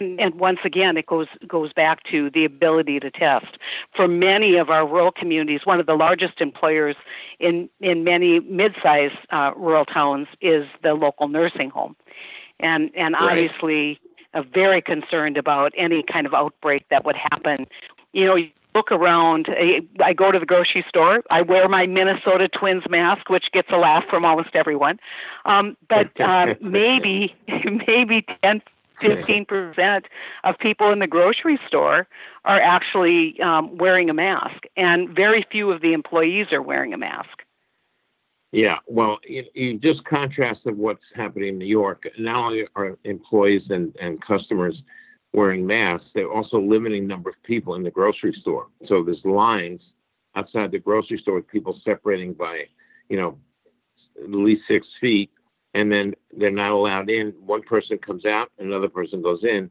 And 0.00 0.34
once 0.36 0.60
again, 0.64 0.96
it 0.96 1.06
goes 1.06 1.26
goes 1.48 1.72
back 1.72 2.04
to 2.10 2.30
the 2.30 2.44
ability 2.44 3.00
to 3.00 3.10
test. 3.10 3.58
For 3.96 4.06
many 4.06 4.56
of 4.56 4.70
our 4.70 4.86
rural 4.86 5.10
communities, 5.10 5.62
one 5.64 5.80
of 5.80 5.86
the 5.86 5.94
largest 5.94 6.40
employers 6.40 6.94
in 7.40 7.68
in 7.80 8.04
many 8.04 8.38
mid-sized 8.40 9.16
uh, 9.30 9.52
rural 9.56 9.84
towns 9.84 10.28
is 10.40 10.66
the 10.84 10.94
local 10.94 11.26
nursing 11.26 11.70
home, 11.70 11.96
and 12.60 12.90
and 12.96 13.14
right. 13.14 13.22
obviously 13.22 13.98
uh, 14.34 14.42
very 14.42 14.80
concerned 14.80 15.36
about 15.36 15.72
any 15.76 16.04
kind 16.04 16.26
of 16.26 16.34
outbreak 16.34 16.84
that 16.90 17.04
would 17.04 17.16
happen. 17.16 17.66
You 18.12 18.26
know, 18.26 18.36
look 18.74 18.90
around. 18.90 19.48
I 20.00 20.12
go 20.12 20.32
to 20.32 20.38
the 20.38 20.46
grocery 20.46 20.84
store. 20.88 21.22
I 21.30 21.42
wear 21.42 21.68
my 21.68 21.86
Minnesota 21.86 22.48
Twins 22.48 22.84
mask, 22.88 23.28
which 23.28 23.46
gets 23.52 23.68
a 23.70 23.76
laugh 23.76 24.04
from 24.08 24.24
almost 24.24 24.50
everyone. 24.54 24.98
Um, 25.44 25.76
but 25.88 26.18
um, 26.20 26.54
maybe, 26.60 27.34
maybe 27.86 28.24
10, 28.42 28.62
15 29.00 29.44
percent 29.46 30.06
of 30.44 30.58
people 30.58 30.92
in 30.92 31.00
the 31.00 31.06
grocery 31.06 31.58
store 31.66 32.06
are 32.44 32.60
actually 32.60 33.40
um, 33.40 33.76
wearing 33.76 34.10
a 34.10 34.14
mask, 34.14 34.64
and 34.76 35.08
very 35.08 35.46
few 35.50 35.70
of 35.70 35.82
the 35.82 35.92
employees 35.92 36.46
are 36.52 36.62
wearing 36.62 36.92
a 36.92 36.98
mask. 36.98 37.42
Yeah, 38.52 38.76
well, 38.86 39.18
you, 39.26 39.44
you 39.54 39.78
just 39.78 40.04
contrasted 40.04 40.76
what's 40.76 41.02
happening 41.14 41.48
in 41.48 41.58
New 41.58 41.66
York. 41.66 42.04
Not 42.18 42.36
only 42.36 42.66
are 42.76 42.98
employees 43.04 43.62
and, 43.70 43.96
and 44.00 44.20
customers 44.22 44.82
wearing 45.32 45.66
masks, 45.66 46.06
they're 46.14 46.30
also 46.30 46.60
limiting 46.60 47.06
number 47.06 47.30
of 47.30 47.42
people 47.42 47.74
in 47.74 47.82
the 47.82 47.90
grocery 47.90 48.36
store. 48.40 48.66
So 48.86 49.02
there's 49.02 49.24
lines 49.24 49.80
outside 50.34 50.70
the 50.70 50.78
grocery 50.78 51.18
store 51.18 51.36
with 51.36 51.48
people 51.48 51.78
separating 51.84 52.34
by, 52.34 52.64
you 53.08 53.16
know, 53.16 53.38
at 54.22 54.30
least 54.30 54.62
six 54.68 54.86
feet, 55.00 55.30
and 55.74 55.90
then 55.90 56.14
they're 56.36 56.50
not 56.50 56.72
allowed 56.72 57.08
in. 57.08 57.32
One 57.44 57.62
person 57.62 57.98
comes 57.98 58.26
out, 58.26 58.50
another 58.58 58.88
person 58.88 59.22
goes 59.22 59.42
in, 59.42 59.70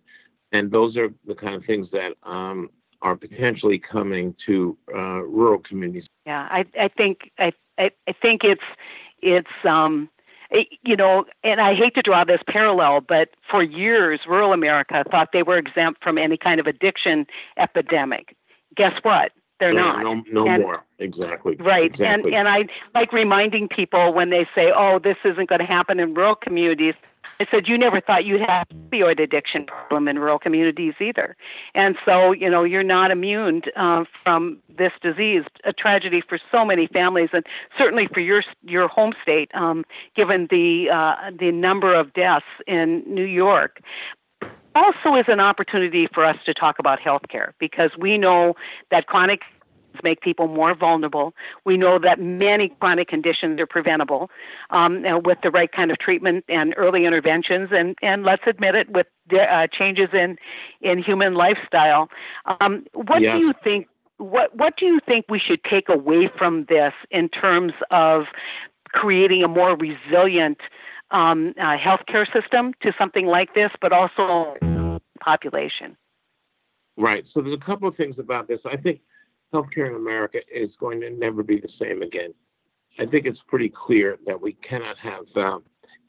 and 0.51 0.71
those 0.71 0.97
are 0.97 1.09
the 1.25 1.35
kind 1.35 1.55
of 1.55 1.63
things 1.65 1.87
that 1.91 2.13
um, 2.23 2.69
are 3.01 3.15
potentially 3.15 3.79
coming 3.79 4.35
to 4.47 4.77
uh, 4.93 5.21
rural 5.21 5.59
communities. 5.59 6.05
Yeah, 6.25 6.47
I, 6.49 6.65
I 6.79 6.87
think 6.87 7.31
I, 7.37 7.53
I, 7.77 7.91
I 8.07 8.13
think 8.13 8.43
it's 8.43 8.61
it's 9.21 9.47
um, 9.63 10.09
you 10.83 10.95
know, 10.95 11.25
and 11.43 11.61
I 11.61 11.75
hate 11.75 11.95
to 11.95 12.01
draw 12.01 12.23
this 12.23 12.41
parallel, 12.47 13.01
but 13.01 13.29
for 13.49 13.63
years, 13.63 14.21
rural 14.27 14.53
America 14.53 15.03
thought 15.09 15.29
they 15.31 15.43
were 15.43 15.57
exempt 15.57 16.03
from 16.03 16.17
any 16.17 16.37
kind 16.37 16.59
of 16.59 16.67
addiction 16.67 17.25
epidemic. 17.57 18.35
Guess 18.75 18.93
what? 19.03 19.31
They're 19.59 19.73
no, 19.73 19.81
not. 19.81 20.03
No, 20.03 20.23
no 20.31 20.47
and, 20.47 20.63
more. 20.63 20.83
Exactly. 20.99 21.55
Right. 21.57 21.91
Exactly. 21.91 22.33
And 22.33 22.47
and 22.47 22.47
I 22.49 22.65
like 22.95 23.13
reminding 23.13 23.67
people 23.67 24.13
when 24.13 24.31
they 24.31 24.47
say, 24.55 24.71
"Oh, 24.75 24.99
this 24.99 25.17
isn't 25.23 25.49
going 25.49 25.59
to 25.59 25.65
happen 25.65 25.99
in 25.99 26.13
rural 26.13 26.35
communities." 26.35 26.95
I 27.41 27.47
said, 27.49 27.67
you 27.67 27.75
never 27.75 27.99
thought 27.99 28.23
you'd 28.23 28.41
have 28.41 28.67
opioid 28.69 29.19
addiction 29.19 29.65
problem 29.65 30.07
in 30.07 30.19
rural 30.19 30.37
communities 30.37 30.93
either. 31.01 31.35
And 31.73 31.95
so, 32.05 32.33
you 32.33 32.47
know, 32.47 32.63
you're 32.63 32.83
not 32.83 33.09
immune 33.09 33.63
uh, 33.75 34.03
from 34.23 34.59
this 34.77 34.91
disease, 35.01 35.43
a 35.65 35.73
tragedy 35.73 36.21
for 36.21 36.37
so 36.51 36.63
many 36.63 36.85
families, 36.85 37.29
and 37.33 37.43
certainly 37.79 38.07
for 38.13 38.19
your 38.19 38.43
your 38.61 38.87
home 38.87 39.13
state, 39.23 39.49
um, 39.55 39.83
given 40.15 40.47
the 40.51 40.91
uh, 40.93 41.31
the 41.39 41.51
number 41.51 41.95
of 41.95 42.13
deaths 42.13 42.45
in 42.67 43.03
New 43.07 43.25
York 43.25 43.81
also 44.75 45.15
is 45.15 45.25
an 45.27 45.39
opportunity 45.39 46.07
for 46.13 46.23
us 46.23 46.37
to 46.45 46.53
talk 46.53 46.77
about 46.79 46.99
healthcare 46.99 47.51
because 47.59 47.91
we 47.99 48.17
know 48.17 48.53
that 48.89 49.07
chronic 49.07 49.41
make 50.03 50.21
people 50.21 50.47
more 50.47 50.75
vulnerable. 50.75 51.33
We 51.65 51.77
know 51.77 51.99
that 51.99 52.19
many 52.19 52.69
chronic 52.79 53.07
conditions 53.07 53.59
are 53.59 53.67
preventable 53.67 54.29
um, 54.69 55.03
with 55.23 55.39
the 55.43 55.51
right 55.51 55.71
kind 55.71 55.91
of 55.91 55.99
treatment 55.99 56.45
and 56.49 56.73
early 56.77 57.05
interventions, 57.05 57.69
and, 57.71 57.95
and 58.01 58.23
let's 58.23 58.43
admit 58.47 58.75
it, 58.75 58.89
with 58.89 59.07
uh, 59.33 59.67
changes 59.71 60.09
in, 60.13 60.37
in 60.81 61.01
human 61.01 61.35
lifestyle. 61.35 62.09
Um, 62.59 62.85
what 62.93 63.21
yeah. 63.21 63.33
do 63.33 63.39
you 63.39 63.53
think? 63.63 63.87
What 64.17 64.55
What 64.55 64.77
do 64.77 64.85
you 64.85 64.99
think 65.05 65.25
we 65.29 65.39
should 65.39 65.63
take 65.63 65.89
away 65.89 66.29
from 66.37 66.65
this 66.69 66.93
in 67.09 67.29
terms 67.29 67.73
of 67.89 68.25
creating 68.89 69.43
a 69.43 69.47
more 69.47 69.75
resilient 69.75 70.59
um, 71.11 71.53
uh, 71.59 71.77
healthcare 71.77 72.25
system 72.31 72.73
to 72.81 72.93
something 72.99 73.25
like 73.25 73.53
this, 73.55 73.71
but 73.81 73.91
also 73.91 74.55
population? 75.19 75.97
Right. 76.97 77.23
So 77.33 77.41
there's 77.41 77.57
a 77.59 77.65
couple 77.65 77.87
of 77.87 77.95
things 77.95 78.17
about 78.19 78.47
this. 78.47 78.59
I 78.65 78.77
think 78.77 78.99
healthcare 79.53 79.87
in 79.87 79.95
America 79.95 80.39
is 80.53 80.71
going 80.79 81.01
to 81.01 81.09
never 81.09 81.43
be 81.43 81.59
the 81.59 81.69
same 81.79 82.01
again. 82.01 82.33
I 82.99 83.05
think 83.05 83.25
it's 83.25 83.39
pretty 83.47 83.69
clear 83.69 84.17
that 84.25 84.39
we 84.39 84.53
cannot 84.53 84.97
have 84.97 85.25
uh, 85.35 85.59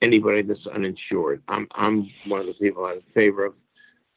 anybody 0.01 0.43
that's 0.43 0.67
uninsured. 0.75 1.43
I'm 1.49 1.69
I'm 1.75 2.09
one 2.27 2.41
of 2.41 2.47
the 2.47 2.55
people 2.55 2.87
in 2.89 3.01
favor 3.15 3.47
of 3.47 3.55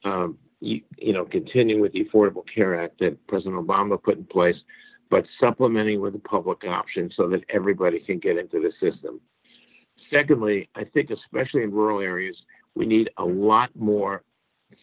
um, 0.04 0.38
you, 0.60 0.82
you, 0.98 1.14
know 1.14 1.26
continuing 1.26 1.82
with 1.82 1.94
the 1.94 2.06
Affordable 2.06 2.44
Care 2.54 2.82
Act 2.82 3.00
that 3.00 3.26
President 3.28 3.56
Obama 3.56 4.02
put 4.02 4.18
in 4.18 4.26
place, 4.26 4.56
but 5.10 5.26
supplementing 5.40 6.02
with 6.02 6.16
a 6.16 6.20
public 6.20 6.64
option 6.66 7.12
so 7.16 7.30
that 7.30 7.44
everybody 7.50 8.00
can 8.00 8.20
get 8.20 8.38
into 8.38 8.60
the 8.60 8.72
system. 8.80 9.22
Secondly, 10.12 10.70
I 10.76 10.84
think 10.84 11.10
especially 11.10 11.64
in 11.64 11.72
rural 11.72 12.00
areas, 12.00 12.36
we 12.76 12.86
need 12.86 13.10
a 13.18 13.24
lot 13.24 13.70
more 13.76 14.24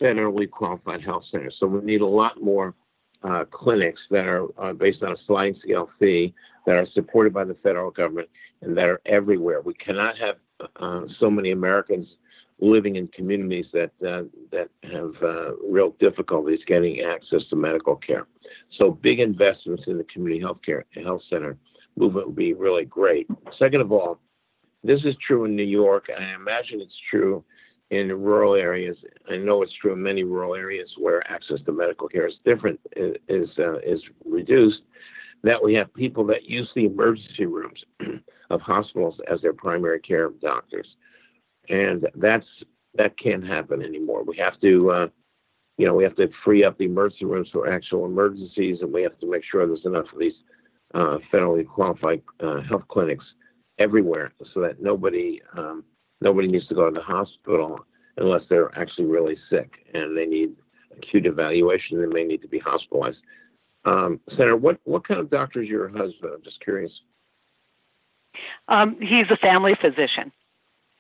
federally 0.01 0.49
qualified 0.51 1.03
health 1.03 1.25
centers. 1.31 1.57
So 1.59 1.67
we 1.67 1.85
need 1.85 2.01
a 2.01 2.07
lot 2.07 2.43
more 2.43 2.75
uh, 3.25 3.45
clinics 3.51 4.01
that 4.11 4.27
are 4.27 4.47
uh, 4.63 4.73
based 4.73 5.03
on 5.03 5.13
a 5.13 5.17
sliding 5.27 5.59
scale 5.63 5.89
fee 5.99 6.35
that 6.67 6.77
are 6.77 6.87
supported 6.95 7.33
by 7.33 7.45
the 7.45 7.55
federal 7.63 7.91
government 7.91 8.29
and 8.61 8.77
that 8.77 8.89
are 8.89 9.01
everywhere. 9.07 9.61
We 9.61 9.75
cannot 9.75 10.17
have 10.19 10.37
uh, 10.77 11.03
so 11.19 11.31
many 11.31 11.51
Americans 11.51 12.07
living 12.61 12.97
in 12.97 13.09
communities 13.09 13.67
that 13.73 13.91
uh, 14.07 14.23
that 14.53 14.69
have 14.85 15.15
uh, 15.23 15.57
real 15.57 15.97
difficulties 15.99 16.61
getting 16.67 17.01
access 17.01 17.43
to 17.51 17.57
medical 17.57 17.97
care. 17.97 18.27
So 18.79 18.93
big 18.93 19.19
investments 19.19 19.85
in 19.87 19.99
the 19.99 20.05
community 20.05 20.41
health 20.41 20.61
care 20.65 20.85
health 21.03 21.23
center 21.29 21.57
movement 21.97 22.29
would 22.29 22.37
be 22.37 22.55
really 22.55 22.85
great. 22.85 23.27
Second 23.59 23.81
of 23.81 23.93
all, 23.93 24.19
this 24.85 25.01
is 25.05 25.15
true 25.27 25.45
in 25.45 25.57
New 25.57 25.65
York, 25.65 26.07
and 26.15 26.25
I 26.25 26.35
imagine 26.35 26.81
it's 26.81 26.95
true 27.11 27.45
in 27.93 28.09
rural 28.11 28.55
areas. 28.55 28.97
I 29.31 29.37
know 29.37 29.63
it's 29.63 29.73
true 29.81 29.93
in 29.93 30.03
many 30.03 30.25
rural 30.25 30.55
areas 30.55 30.89
where 30.97 31.31
access 31.31 31.59
to 31.67 31.73
medical 31.73 32.09
care 32.09 32.27
is 32.27 32.35
different, 32.43 32.81
is 32.97 33.49
uh, 33.59 33.79
is 33.81 34.01
reduced. 34.25 34.81
That 35.45 35.63
we 35.63 35.75
have 35.75 35.93
people 35.93 36.25
that 36.27 36.45
use 36.45 36.71
the 36.75 36.87
emergency 36.87 37.45
rooms 37.47 37.79
of 38.51 38.61
hospitals 38.63 39.21
as 39.31 39.43
their 39.43 39.53
primary 39.53 40.01
care 40.01 40.31
doctors, 40.41 40.87
and 41.69 42.09
that's 42.15 42.47
that 42.95 43.19
can't 43.19 43.47
happen 43.47 43.83
anymore. 43.83 44.25
We 44.25 44.39
have 44.39 44.59
to, 44.61 44.91
uh, 44.91 45.07
you 45.77 45.87
know, 45.87 45.95
we 45.95 46.05
have 46.05 46.17
to 46.17 46.29
free 46.45 46.65
up 46.65 46.79
the 46.79 46.87
emergency 46.87 47.27
rooms 47.27 47.49
for 47.53 47.71
actual 47.71 48.07
emergencies, 48.07 48.79
and 48.81 48.91
we 48.91 49.03
have 49.03 49.19
to 49.21 49.31
make 49.31 49.43
sure 49.51 49.67
there's 49.67 49.85
enough 49.85 50.07
of 50.13 50.19
these 50.19 50.33
uh, 50.95 51.19
federally 51.31 51.67
qualified 51.67 52.23
uh, 52.41 52.63
health 52.63 52.85
clinics 52.89 53.25
everywhere, 53.79 54.33
so 54.55 54.61
that 54.61 54.81
nobody 54.81 55.43
um, 55.59 55.85
nobody 56.23 56.49
needs 56.49 56.67
to 56.69 56.75
go 56.75 56.89
to 56.89 56.95
the 56.95 57.03
hospital 57.03 57.81
unless 58.17 58.43
they're 58.49 58.77
actually 58.79 59.07
really 59.07 59.37
sick 59.51 59.71
and 59.95 60.17
they 60.17 60.27
need 60.27 60.55
acute 60.97 61.27
evaluation 61.27 62.03
and 62.03 62.13
may 62.13 62.25
need 62.25 62.43
to 62.43 62.49
be 62.49 62.59
hospitalized. 62.59 63.19
Um, 63.85 64.21
Senator, 64.31 64.57
what, 64.57 64.79
what 64.85 65.07
kind 65.07 65.21
of 65.21 65.31
doctor 65.31 65.63
is 65.63 65.69
your 65.69 65.89
husband? 65.89 66.33
I'm 66.35 66.43
just 66.43 66.61
curious. 66.61 66.93
Um, 68.69 68.97
he's 69.01 69.27
a 69.31 69.37
family 69.37 69.75
physician. 69.81 70.33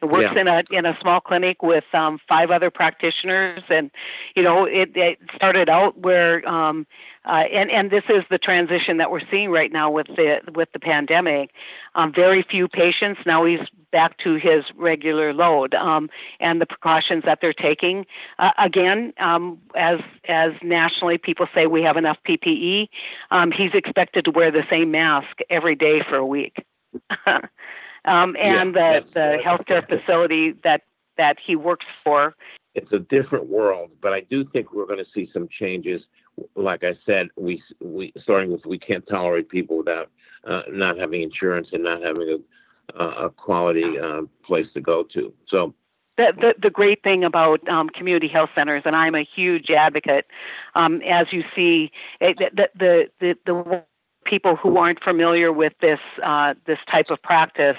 Works 0.07 0.31
Yeah. 0.35 0.41
in 0.41 0.49
a 0.49 0.63
in 0.71 0.87
a 0.87 0.97
small 1.01 1.21
clinic 1.21 1.63
with 1.63 1.85
um, 1.93 2.19
five 2.29 2.51
other 2.51 2.71
practitioners, 2.71 3.63
and 3.69 3.91
you 4.35 4.43
know 4.43 4.65
it, 4.65 4.91
it 4.95 5.19
started 5.35 5.69
out 5.69 5.99
where 5.99 6.47
um, 6.49 6.87
uh, 7.25 7.45
and 7.53 7.71
and 7.71 7.91
this 7.91 8.05
is 8.09 8.25
the 8.31 8.39
transition 8.39 8.97
that 8.97 9.11
we're 9.11 9.21
seeing 9.31 9.51
right 9.51 9.73
now 9.73 9.91
with 9.91 10.09
the 10.09 10.41
with 10.55 10.69
the 10.73 10.81
pandemic. 10.81 11.51
Um, 11.95 12.13
very 12.13 12.43
few 12.43 12.69
patients 12.69 13.21
now. 13.25 13.45
He's 13.45 13.61
back 13.93 14.19
to 14.19 14.35
his 14.37 14.65
regular 14.77 15.33
load, 15.33 15.75
um, 15.75 16.11
and 16.41 16.61
the 16.61 16.67
precautions 16.67 17.23
that 17.25 17.39
they're 17.41 17.53
taking. 17.53 18.07
Uh, 18.39 18.51
again, 18.59 19.13
um, 19.21 19.59
as 19.77 20.01
as 20.29 20.53
nationally 20.63 21.19
people 21.19 21.47
say 21.55 21.67
we 21.67 21.83
have 21.83 21.97
enough 21.97 22.19
PPE, 22.29 22.89
um, 23.31 23.53
he's 23.53 23.71
expected 23.75 24.25
to 24.25 24.31
wear 24.31 24.51
the 24.51 24.65
same 24.69 24.91
mask 24.91 25.39
every 25.51 25.77
day 25.77 26.03
for 26.09 26.17
a 26.17 26.27
week. 26.27 26.65
um, 28.05 28.37
and 28.41 28.75
Yeah, 28.75 29.01
the 29.01 29.07
the 29.15 29.39
healthcare 29.45 29.87
facility 29.87 30.55
that 30.65 30.83
that 31.17 31.37
he 31.45 31.57
works 31.57 31.87
for 32.05 32.35
it's 32.75 32.93
a 32.93 32.99
different 32.99 33.49
world, 33.49 33.91
but 34.01 34.13
I 34.13 34.21
do 34.21 34.45
think 34.45 34.73
we're 34.73 34.87
going 34.87 34.99
to 34.99 35.11
see 35.15 35.29
some 35.33 35.49
changes. 35.61 36.01
Like 36.57 36.85
I 36.85 36.95
said, 37.05 37.29
we 37.37 37.63
we 37.81 38.13
starting 38.23 38.51
with 38.51 38.65
we 38.65 38.79
can't 38.79 39.07
tolerate 39.07 39.49
people 39.51 39.79
without 39.79 40.11
uh, 40.49 40.63
not 40.71 40.99
having 40.99 41.23
insurance 41.23 41.69
and 41.73 41.85
not 41.85 42.03
having 42.03 42.31
a 42.31 42.39
a 42.99 43.31
quality 43.31 43.99
uh, 43.99 44.23
place 44.45 44.67
to 44.75 44.81
go 44.81 45.05
to. 45.15 45.33
So 45.49 45.75
the, 46.19 46.33
the, 46.37 46.55
the 46.65 46.71
great 46.71 47.03
thing 47.03 47.25
about 47.25 47.67
um, 47.69 47.89
community 47.89 48.29
health 48.29 48.51
centers, 48.55 48.83
and 48.85 48.95
I'm 48.95 49.15
a 49.15 49.25
huge 49.25 49.71
advocate, 49.71 50.27
um, 50.75 51.01
as 51.03 51.29
you 51.31 51.43
see, 51.57 51.91
it, 52.21 52.39
the, 52.55 52.69
the, 52.75 53.05
the, 53.19 53.35
the 53.47 53.85
people 54.33 54.57
who 54.57 54.79
aren't 54.79 55.03
familiar 55.05 55.53
with 55.53 55.75
this 55.83 55.99
uh, 56.25 56.55
this 56.67 56.79
type 56.91 57.11
of 57.11 57.21
practice, 57.23 57.77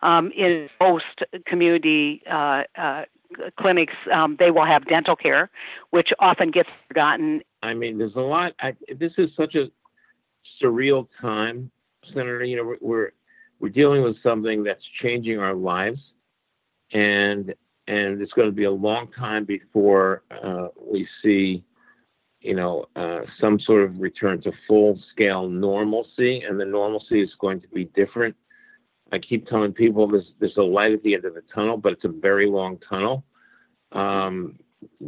um, 0.00 0.32
in 0.34 0.70
most 0.80 1.04
community 1.44 2.22
uh, 2.30 2.62
uh, 2.78 3.04
clinics, 3.58 3.92
um, 4.10 4.34
they 4.38 4.50
will 4.50 4.64
have 4.64 4.86
dental 4.86 5.14
care, 5.14 5.50
which 5.90 6.10
often 6.18 6.50
gets 6.50 6.70
forgotten. 6.88 7.42
I 7.62 7.74
mean, 7.74 7.98
there's 7.98 8.16
a 8.16 8.20
lot. 8.20 8.54
I, 8.60 8.74
this 8.98 9.12
is 9.18 9.28
such 9.36 9.54
a 9.56 9.66
surreal 10.58 11.06
time, 11.20 11.70
Senator. 12.14 12.44
You 12.44 12.56
know, 12.56 12.74
we're, 12.80 13.10
we're 13.60 13.68
dealing 13.68 14.02
with 14.02 14.16
something 14.22 14.64
that's 14.64 14.86
changing 15.02 15.38
our 15.38 15.54
lives, 15.54 16.00
and 16.94 17.54
and 17.88 18.22
it's 18.22 18.32
going 18.32 18.48
to 18.48 18.56
be 18.62 18.64
a 18.64 18.70
long 18.70 19.10
time 19.18 19.44
before 19.44 20.22
uh, 20.30 20.68
we 20.80 21.06
see, 21.22 21.62
you 22.40 22.54
know, 22.54 22.86
uh, 22.96 23.20
some 23.40 23.60
sort 23.60 23.82
of 23.82 24.00
return 24.00 24.40
to 24.42 24.52
full 24.66 24.98
scale 25.12 25.48
normalcy, 25.48 26.42
and 26.42 26.58
the 26.58 26.64
normalcy 26.64 27.22
is 27.22 27.30
going 27.38 27.60
to 27.60 27.68
be 27.68 27.84
different. 27.94 28.34
I 29.12 29.18
keep 29.18 29.46
telling 29.46 29.72
people 29.72 30.08
there's 30.08 30.32
there's 30.38 30.56
a 30.56 30.62
light 30.62 30.92
at 30.92 31.02
the 31.02 31.14
end 31.14 31.24
of 31.24 31.34
the 31.34 31.42
tunnel, 31.54 31.76
but 31.76 31.92
it's 31.92 32.04
a 32.04 32.08
very 32.08 32.46
long 32.46 32.78
tunnel. 32.88 33.24
Um, 33.92 34.58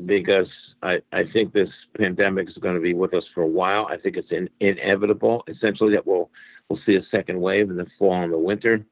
because 0.05 0.49
I, 0.83 1.01
I 1.13 1.23
think 1.33 1.53
this 1.53 1.71
pandemic 1.97 2.49
is 2.49 2.57
going 2.57 2.75
to 2.75 2.81
be 2.81 2.95
with 2.95 3.15
us 3.15 3.25
for 3.35 3.43
a 3.43 3.49
while. 3.49 3.87
I 3.87 3.97
think 3.97 4.17
it's 4.17 4.31
in, 4.31 4.51
inevitable, 4.61 5.45
essentially, 5.49 5.93
that 5.95 6.07
we'll 6.07 6.31
we'll 6.69 6.81
see 6.85 6.97
a 6.97 7.05
second 7.11 7.41
wave 7.41 7.71
in 7.71 7.77
the 7.77 7.87
fall 7.99 8.23
and 8.23 8.33
the 8.33 8.39
winter. 8.39 8.85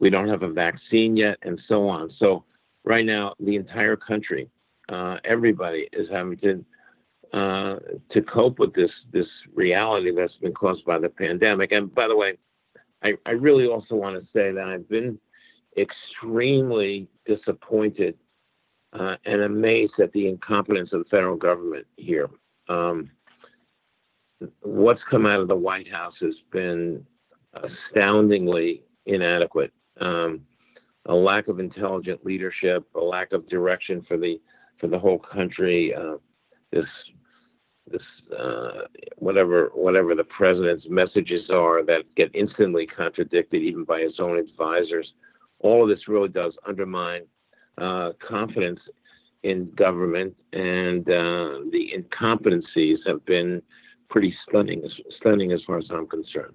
We 0.00 0.10
don't 0.10 0.28
have 0.28 0.42
a 0.42 0.50
vaccine 0.50 1.16
yet, 1.16 1.38
and 1.42 1.60
so 1.68 1.88
on. 1.88 2.10
So 2.18 2.44
right 2.84 3.04
now, 3.04 3.34
the 3.40 3.56
entire 3.56 3.96
country, 3.96 4.50
uh, 4.88 5.16
everybody 5.24 5.88
is 5.92 6.08
having 6.10 6.36
to 6.38 6.64
uh, 7.32 7.76
to 8.10 8.22
cope 8.22 8.58
with 8.58 8.74
this 8.74 8.90
this 9.12 9.26
reality 9.54 10.12
that's 10.14 10.36
been 10.36 10.54
caused 10.54 10.84
by 10.84 10.98
the 10.98 11.08
pandemic. 11.08 11.72
And 11.72 11.94
by 11.94 12.08
the 12.08 12.16
way, 12.16 12.38
I, 13.02 13.14
I 13.26 13.32
really 13.32 13.66
also 13.66 13.94
want 13.94 14.16
to 14.16 14.26
say 14.32 14.50
that 14.52 14.64
I've 14.64 14.88
been 14.88 15.18
extremely 15.76 17.08
disappointed 17.26 18.16
uh, 18.98 19.16
and 19.24 19.42
amazed 19.42 20.00
at 20.02 20.12
the 20.12 20.28
incompetence 20.28 20.90
of 20.92 21.00
the 21.00 21.08
federal 21.10 21.36
government 21.36 21.86
here. 21.96 22.30
Um, 22.68 23.10
what's 24.62 25.00
come 25.10 25.26
out 25.26 25.40
of 25.40 25.48
the 25.48 25.56
White 25.56 25.90
House 25.90 26.14
has 26.20 26.34
been 26.52 27.04
astoundingly 27.54 28.82
inadequate. 29.06 29.72
Um, 30.00 30.42
a 31.06 31.14
lack 31.14 31.48
of 31.48 31.58
intelligent 31.58 32.24
leadership, 32.24 32.86
a 32.94 33.00
lack 33.00 33.32
of 33.32 33.48
direction 33.48 34.04
for 34.06 34.16
the 34.16 34.40
for 34.78 34.86
the 34.86 34.98
whole 34.98 35.18
country. 35.18 35.94
Uh, 35.94 36.16
this 36.72 36.86
this 37.90 38.02
uh, 38.38 38.82
whatever 39.16 39.70
whatever 39.74 40.14
the 40.14 40.24
president's 40.24 40.84
messages 40.88 41.48
are 41.50 41.84
that 41.84 42.02
get 42.16 42.30
instantly 42.34 42.86
contradicted 42.86 43.62
even 43.62 43.84
by 43.84 44.00
his 44.00 44.18
own 44.18 44.38
advisors. 44.38 45.12
All 45.60 45.82
of 45.82 45.88
this 45.88 46.06
really 46.06 46.28
does 46.28 46.52
undermine 46.66 47.22
uh, 47.78 48.12
confidence 48.26 48.80
in 49.42 49.70
government, 49.76 50.34
and 50.52 51.08
uh, 51.08 51.64
the 51.72 51.92
incompetencies 51.96 52.98
have 53.06 53.24
been 53.24 53.62
pretty 54.10 54.34
stunning, 54.48 54.82
stunning 55.20 55.52
as 55.52 55.60
far 55.66 55.78
as 55.78 55.86
I'm 55.90 56.06
concerned. 56.06 56.54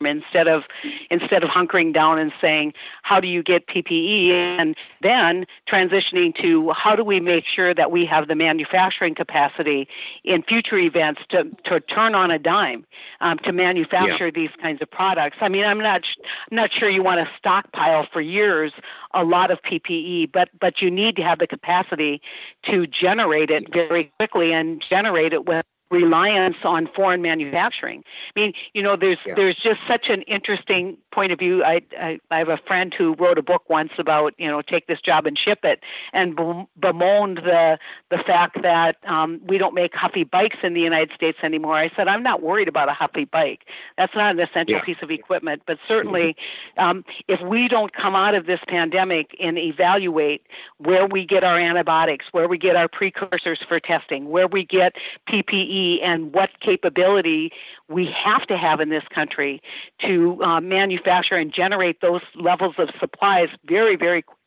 Instead 0.00 0.46
of 0.46 0.62
instead 1.10 1.42
of 1.42 1.50
hunkering 1.50 1.92
down 1.92 2.20
and 2.20 2.30
saying 2.40 2.72
how 3.02 3.18
do 3.18 3.26
you 3.26 3.42
get 3.42 3.66
PPE, 3.66 4.30
and 4.30 4.76
then 5.02 5.44
transitioning 5.68 6.32
to 6.40 6.70
how 6.70 6.94
do 6.94 7.02
we 7.02 7.18
make 7.18 7.44
sure 7.44 7.74
that 7.74 7.90
we 7.90 8.06
have 8.06 8.28
the 8.28 8.36
manufacturing 8.36 9.12
capacity 9.12 9.88
in 10.22 10.44
future 10.44 10.78
events 10.78 11.22
to 11.30 11.44
to 11.64 11.80
turn 11.80 12.14
on 12.14 12.30
a 12.30 12.38
dime 12.38 12.86
um, 13.20 13.38
to 13.38 13.52
manufacture 13.52 14.26
yeah. 14.26 14.32
these 14.32 14.50
kinds 14.62 14.80
of 14.80 14.88
products. 14.88 15.38
I 15.40 15.48
mean, 15.48 15.64
I'm 15.64 15.80
not 15.80 16.02
I'm 16.48 16.56
not 16.56 16.70
sure 16.72 16.88
you 16.88 17.02
want 17.02 17.26
to 17.26 17.28
stockpile 17.36 18.06
for 18.12 18.20
years 18.20 18.72
a 19.14 19.24
lot 19.24 19.50
of 19.50 19.58
PPE, 19.62 20.30
but 20.32 20.48
but 20.60 20.80
you 20.80 20.92
need 20.92 21.16
to 21.16 21.22
have 21.22 21.40
the 21.40 21.48
capacity 21.48 22.22
to 22.66 22.86
generate 22.86 23.50
it 23.50 23.72
very 23.72 24.12
quickly 24.16 24.52
and 24.52 24.80
generate 24.88 25.32
it 25.32 25.46
with 25.46 25.66
reliance 25.90 26.56
on 26.64 26.88
foreign 26.94 27.22
manufacturing. 27.22 28.02
I 28.36 28.40
mean, 28.40 28.52
you 28.74 28.82
know, 28.82 28.96
there's 28.96 29.18
Yeah. 29.26 29.34
there's 29.34 29.56
just 29.56 29.80
such 29.88 30.08
an 30.08 30.22
interesting 30.22 30.98
point 31.18 31.32
of 31.32 31.38
view. 31.40 31.64
I, 31.64 31.80
I 31.98 32.20
I 32.30 32.38
have 32.38 32.48
a 32.48 32.58
friend 32.64 32.94
who 32.96 33.14
wrote 33.18 33.38
a 33.38 33.42
book 33.42 33.68
once 33.68 33.90
about 33.98 34.34
you 34.38 34.46
know 34.46 34.62
take 34.62 34.86
this 34.86 35.00
job 35.00 35.26
and 35.26 35.36
ship 35.36 35.60
it, 35.64 35.80
and 36.12 36.36
be- 36.36 36.68
bemoaned 36.78 37.38
the 37.38 37.76
the 38.10 38.18
fact 38.18 38.62
that 38.62 38.96
um, 39.04 39.40
we 39.44 39.58
don't 39.58 39.74
make 39.74 39.92
Huffy 39.94 40.22
bikes 40.22 40.58
in 40.62 40.74
the 40.74 40.80
United 40.80 41.10
States 41.16 41.38
anymore. 41.42 41.74
I 41.76 41.90
said 41.96 42.06
I'm 42.06 42.22
not 42.22 42.40
worried 42.40 42.68
about 42.68 42.88
a 42.88 42.92
Huffy 42.92 43.24
bike. 43.24 43.62
That's 43.96 44.14
not 44.14 44.30
an 44.30 44.38
essential 44.38 44.76
Yeah. 44.76 44.82
piece 44.82 45.02
of 45.02 45.10
equipment, 45.10 45.62
but 45.66 45.78
certainly 45.88 46.36
um, 46.76 47.04
if 47.26 47.40
we 47.40 47.66
don't 47.66 47.92
come 47.92 48.14
out 48.14 48.36
of 48.36 48.46
this 48.46 48.60
pandemic 48.68 49.34
and 49.40 49.58
evaluate 49.58 50.42
where 50.78 51.06
we 51.06 51.26
get 51.26 51.42
our 51.42 51.58
antibiotics, 51.58 52.26
where 52.30 52.46
we 52.46 52.58
get 52.58 52.76
our 52.76 52.86
precursors 52.86 53.58
for 53.66 53.80
testing, 53.80 54.28
where 54.28 54.46
we 54.46 54.64
get 54.64 54.92
PPE, 55.28 55.98
and 56.04 56.32
what 56.32 56.50
capability 56.60 57.50
we 57.88 58.06
have 58.24 58.46
to 58.46 58.56
have 58.56 58.78
in 58.80 58.90
this 58.90 59.04
country 59.12 59.60
to 60.06 60.40
uh, 60.44 60.60
manufacture 60.60 61.07
and 61.08 61.52
generate 61.52 62.00
those 62.00 62.22
levels 62.34 62.74
of 62.78 62.88
supplies 63.00 63.48
very, 63.66 63.96
very 63.96 64.22
quickly 64.22 64.38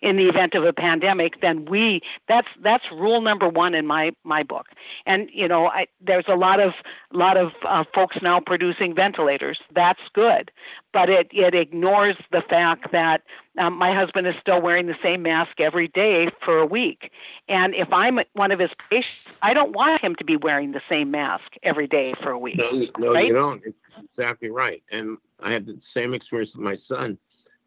in 0.00 0.16
the 0.16 0.28
event 0.28 0.54
of 0.54 0.64
a 0.64 0.72
pandemic, 0.72 1.40
then 1.42 1.66
we 1.66 2.00
that's 2.28 2.48
that's 2.62 2.84
rule 2.90 3.20
number 3.20 3.48
one 3.48 3.74
in 3.74 3.86
my 3.86 4.12
my 4.24 4.42
book. 4.42 4.66
And 5.04 5.28
you 5.32 5.46
know, 5.46 5.66
I, 5.66 5.86
there's 6.00 6.24
a 6.28 6.34
lot 6.36 6.58
of 6.60 6.72
lot 7.12 7.36
of 7.36 7.52
uh, 7.68 7.84
folks 7.94 8.16
now 8.22 8.40
producing 8.40 8.94
ventilators. 8.94 9.58
That's 9.74 10.00
good, 10.14 10.50
but 10.92 11.10
it 11.10 11.28
it 11.32 11.54
ignores 11.54 12.16
the 12.32 12.42
fact 12.48 12.92
that 12.92 13.22
um, 13.58 13.76
my 13.78 13.94
husband 13.94 14.26
is 14.26 14.34
still 14.40 14.60
wearing 14.60 14.86
the 14.86 14.96
same 15.02 15.22
mask 15.22 15.60
every 15.60 15.88
day 15.88 16.28
for 16.44 16.58
a 16.58 16.66
week. 16.66 17.10
And 17.48 17.74
if 17.74 17.92
I'm 17.92 18.18
one 18.32 18.52
of 18.52 18.58
his 18.58 18.70
patients, 18.90 19.10
I 19.42 19.52
don't 19.54 19.72
want 19.72 20.00
him 20.02 20.14
to 20.16 20.24
be 20.24 20.36
wearing 20.36 20.72
the 20.72 20.80
same 20.88 21.10
mask 21.10 21.44
every 21.62 21.86
day 21.86 22.14
for 22.22 22.30
a 22.30 22.38
week. 22.38 22.56
No, 22.56 22.70
you- 22.72 22.90
no, 22.98 23.12
Right? 23.12 23.26
you 23.26 23.34
don't. 23.34 23.62
It's 23.64 23.76
exactly 24.04 24.50
right. 24.50 24.82
And 24.90 25.18
I 25.40 25.52
had 25.52 25.66
the 25.66 25.78
same 25.94 26.14
experience 26.14 26.50
with 26.54 26.64
my 26.64 26.76
son, 26.88 27.18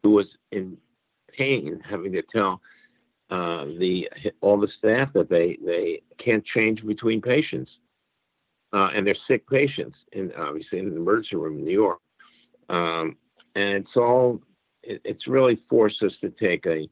who 0.02 0.10
was 0.10 0.26
in 0.52 0.76
pain, 1.36 1.80
having 1.88 2.12
to 2.12 2.22
tell 2.32 2.60
uh, 3.30 3.64
the 3.78 4.08
all 4.40 4.58
the 4.58 4.68
staff 4.78 5.12
that 5.14 5.28
they 5.28 5.58
they 5.64 6.02
can't 6.22 6.44
change 6.54 6.84
between 6.84 7.20
patients, 7.20 7.70
uh, 8.72 8.88
and 8.94 9.06
they're 9.06 9.16
sick 9.28 9.48
patients, 9.48 9.96
in 10.12 10.32
obviously 10.36 10.78
in 10.78 10.90
the 10.90 10.96
emergency 10.96 11.36
room 11.36 11.58
in 11.58 11.64
New 11.64 11.72
York. 11.72 12.00
Um, 12.68 13.16
and 13.54 13.84
it's 13.84 13.96
all 13.96 14.40
it, 14.82 15.00
it's 15.04 15.28
really 15.28 15.62
forced 15.68 16.02
us 16.02 16.12
to 16.22 16.30
take 16.30 16.66
a 16.66 16.88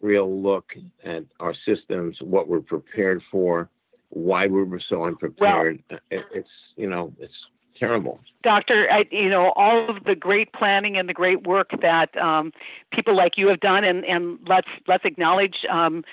real 0.00 0.42
look 0.42 0.66
at 1.04 1.24
our 1.40 1.54
systems, 1.66 2.16
what 2.20 2.46
we're 2.46 2.60
prepared 2.60 3.22
for, 3.30 3.70
why 4.10 4.46
we 4.46 4.62
were 4.62 4.82
so 4.88 5.04
unprepared. 5.04 5.82
it, 6.10 6.24
it's 6.32 6.48
you 6.76 6.88
know 6.88 7.12
it's 7.18 7.32
terrible. 7.78 8.20
Doctor, 8.42 8.88
I, 8.90 9.06
you 9.10 9.28
know, 9.28 9.52
all 9.56 9.88
of 9.88 10.04
the 10.04 10.14
great 10.14 10.52
planning 10.52 10.96
and 10.96 11.08
the 11.08 11.14
great 11.14 11.46
work 11.46 11.70
that 11.80 12.16
um, 12.16 12.52
people 12.92 13.16
like 13.16 13.38
you 13.38 13.48
have 13.48 13.60
done, 13.60 13.84
and, 13.84 14.04
and 14.04 14.38
let's 14.46 14.68
let's 14.86 15.04
acknowledge 15.04 15.64
um, 15.70 16.04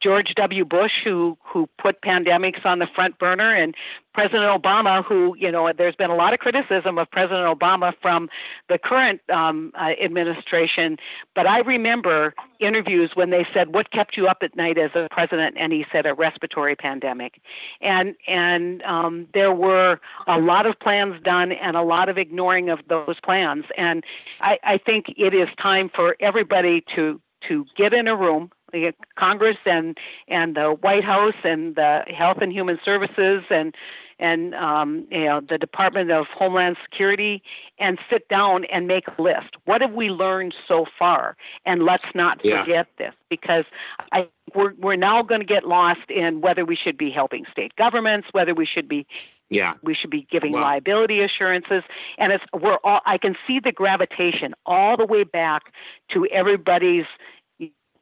George 0.00 0.34
W. 0.36 0.64
Bush, 0.64 0.92
who 1.02 1.36
who 1.42 1.68
put 1.80 2.02
pandemics 2.02 2.64
on 2.64 2.78
the 2.78 2.86
front 2.94 3.18
burner, 3.18 3.54
and 3.54 3.74
President 4.12 4.62
Obama, 4.62 5.04
who 5.04 5.34
you 5.38 5.50
know, 5.50 5.72
there's 5.76 5.96
been 5.96 6.10
a 6.10 6.14
lot 6.14 6.34
of 6.34 6.40
criticism 6.40 6.98
of 6.98 7.10
President 7.10 7.46
Obama 7.46 7.92
from 8.02 8.28
the 8.68 8.78
current 8.78 9.20
um, 9.32 9.72
uh, 9.74 9.90
administration. 10.02 10.98
But 11.34 11.46
I 11.46 11.60
remember 11.60 12.34
interviews 12.60 13.12
when 13.14 13.30
they 13.30 13.46
said, 13.54 13.74
"What 13.74 13.90
kept 13.90 14.16
you 14.16 14.28
up 14.28 14.38
at 14.42 14.54
night 14.54 14.76
as 14.76 14.90
a 14.94 15.08
president?" 15.10 15.56
And 15.58 15.72
he 15.72 15.86
said, 15.90 16.04
"A 16.04 16.12
respiratory 16.12 16.76
pandemic," 16.76 17.40
and 17.80 18.14
and 18.26 18.82
um, 18.82 19.26
there 19.32 19.52
were 19.52 20.00
a 20.26 20.38
lot 20.38 20.66
of 20.66 20.78
plans 20.78 21.20
done 21.22 21.52
and 21.52 21.76
a 21.76 21.82
lot 21.82 22.08
of 22.08 22.18
ignoring 22.18 22.68
of 22.68 22.80
those 22.88 23.16
plans. 23.24 23.64
And 23.76 24.04
I, 24.40 24.58
I 24.62 24.78
think 24.78 25.06
it 25.16 25.34
is 25.34 25.48
time 25.60 25.90
for 25.94 26.14
everybody 26.20 26.84
to 26.94 27.20
to 27.48 27.64
get 27.76 27.94
in 27.94 28.06
a 28.06 28.16
room 28.16 28.50
the 28.72 28.92
Congress 29.18 29.56
and 29.64 29.96
and 30.28 30.56
the 30.56 30.76
White 30.80 31.04
House 31.04 31.34
and 31.44 31.74
the 31.74 32.00
Health 32.06 32.38
and 32.40 32.52
Human 32.52 32.78
Services 32.84 33.44
and 33.50 33.74
and 34.18 34.54
um, 34.54 35.06
you 35.10 35.24
know 35.24 35.40
the 35.40 35.58
Department 35.58 36.10
of 36.10 36.26
Homeland 36.26 36.76
Security 36.90 37.42
and 37.78 37.98
sit 38.10 38.28
down 38.28 38.64
and 38.66 38.86
make 38.86 39.04
a 39.06 39.22
list. 39.22 39.56
What 39.64 39.80
have 39.80 39.92
we 39.92 40.10
learned 40.10 40.54
so 40.66 40.86
far? 40.98 41.36
And 41.64 41.84
let's 41.84 42.04
not 42.14 42.40
yeah. 42.42 42.62
forget 42.62 42.88
this 42.98 43.14
because 43.30 43.64
I 44.12 44.28
we're 44.54 44.74
we're 44.74 44.96
now 44.96 45.22
going 45.22 45.40
to 45.40 45.46
get 45.46 45.66
lost 45.66 46.10
in 46.10 46.40
whether 46.40 46.64
we 46.64 46.76
should 46.76 46.98
be 46.98 47.10
helping 47.10 47.44
state 47.50 47.74
governments, 47.76 48.28
whether 48.32 48.54
we 48.54 48.66
should 48.66 48.88
be 48.88 49.06
yeah 49.50 49.74
we 49.82 49.94
should 49.94 50.10
be 50.10 50.26
giving 50.30 50.52
liability 50.52 51.22
assurances 51.22 51.82
and 52.18 52.32
it's 52.32 52.44
we're 52.52 52.76
all 52.84 53.00
i 53.06 53.16
can 53.16 53.34
see 53.46 53.58
the 53.58 53.72
gravitation 53.72 54.54
all 54.66 54.96
the 54.96 55.06
way 55.06 55.24
back 55.24 55.72
to 56.12 56.26
everybody's 56.26 57.06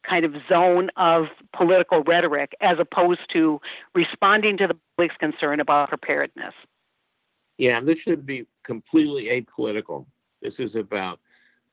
kind 0.09 0.25
of 0.25 0.35
zone 0.49 0.91
of 0.97 1.27
political 1.57 2.03
rhetoric 2.03 2.53
as 2.61 2.79
opposed 2.79 3.21
to 3.33 3.61
responding 3.95 4.57
to 4.59 4.67
the 4.67 4.77
public's 4.97 5.17
concern 5.19 5.61
about 5.61 5.89
preparedness. 5.89 6.55
Yeah, 7.59 7.81
this 7.81 7.97
should 8.07 8.27
be 8.27 8.47
completely 8.65 9.25
apolitical. 9.59 10.07
This 10.43 10.55
is 10.59 10.75
about 10.75 11.21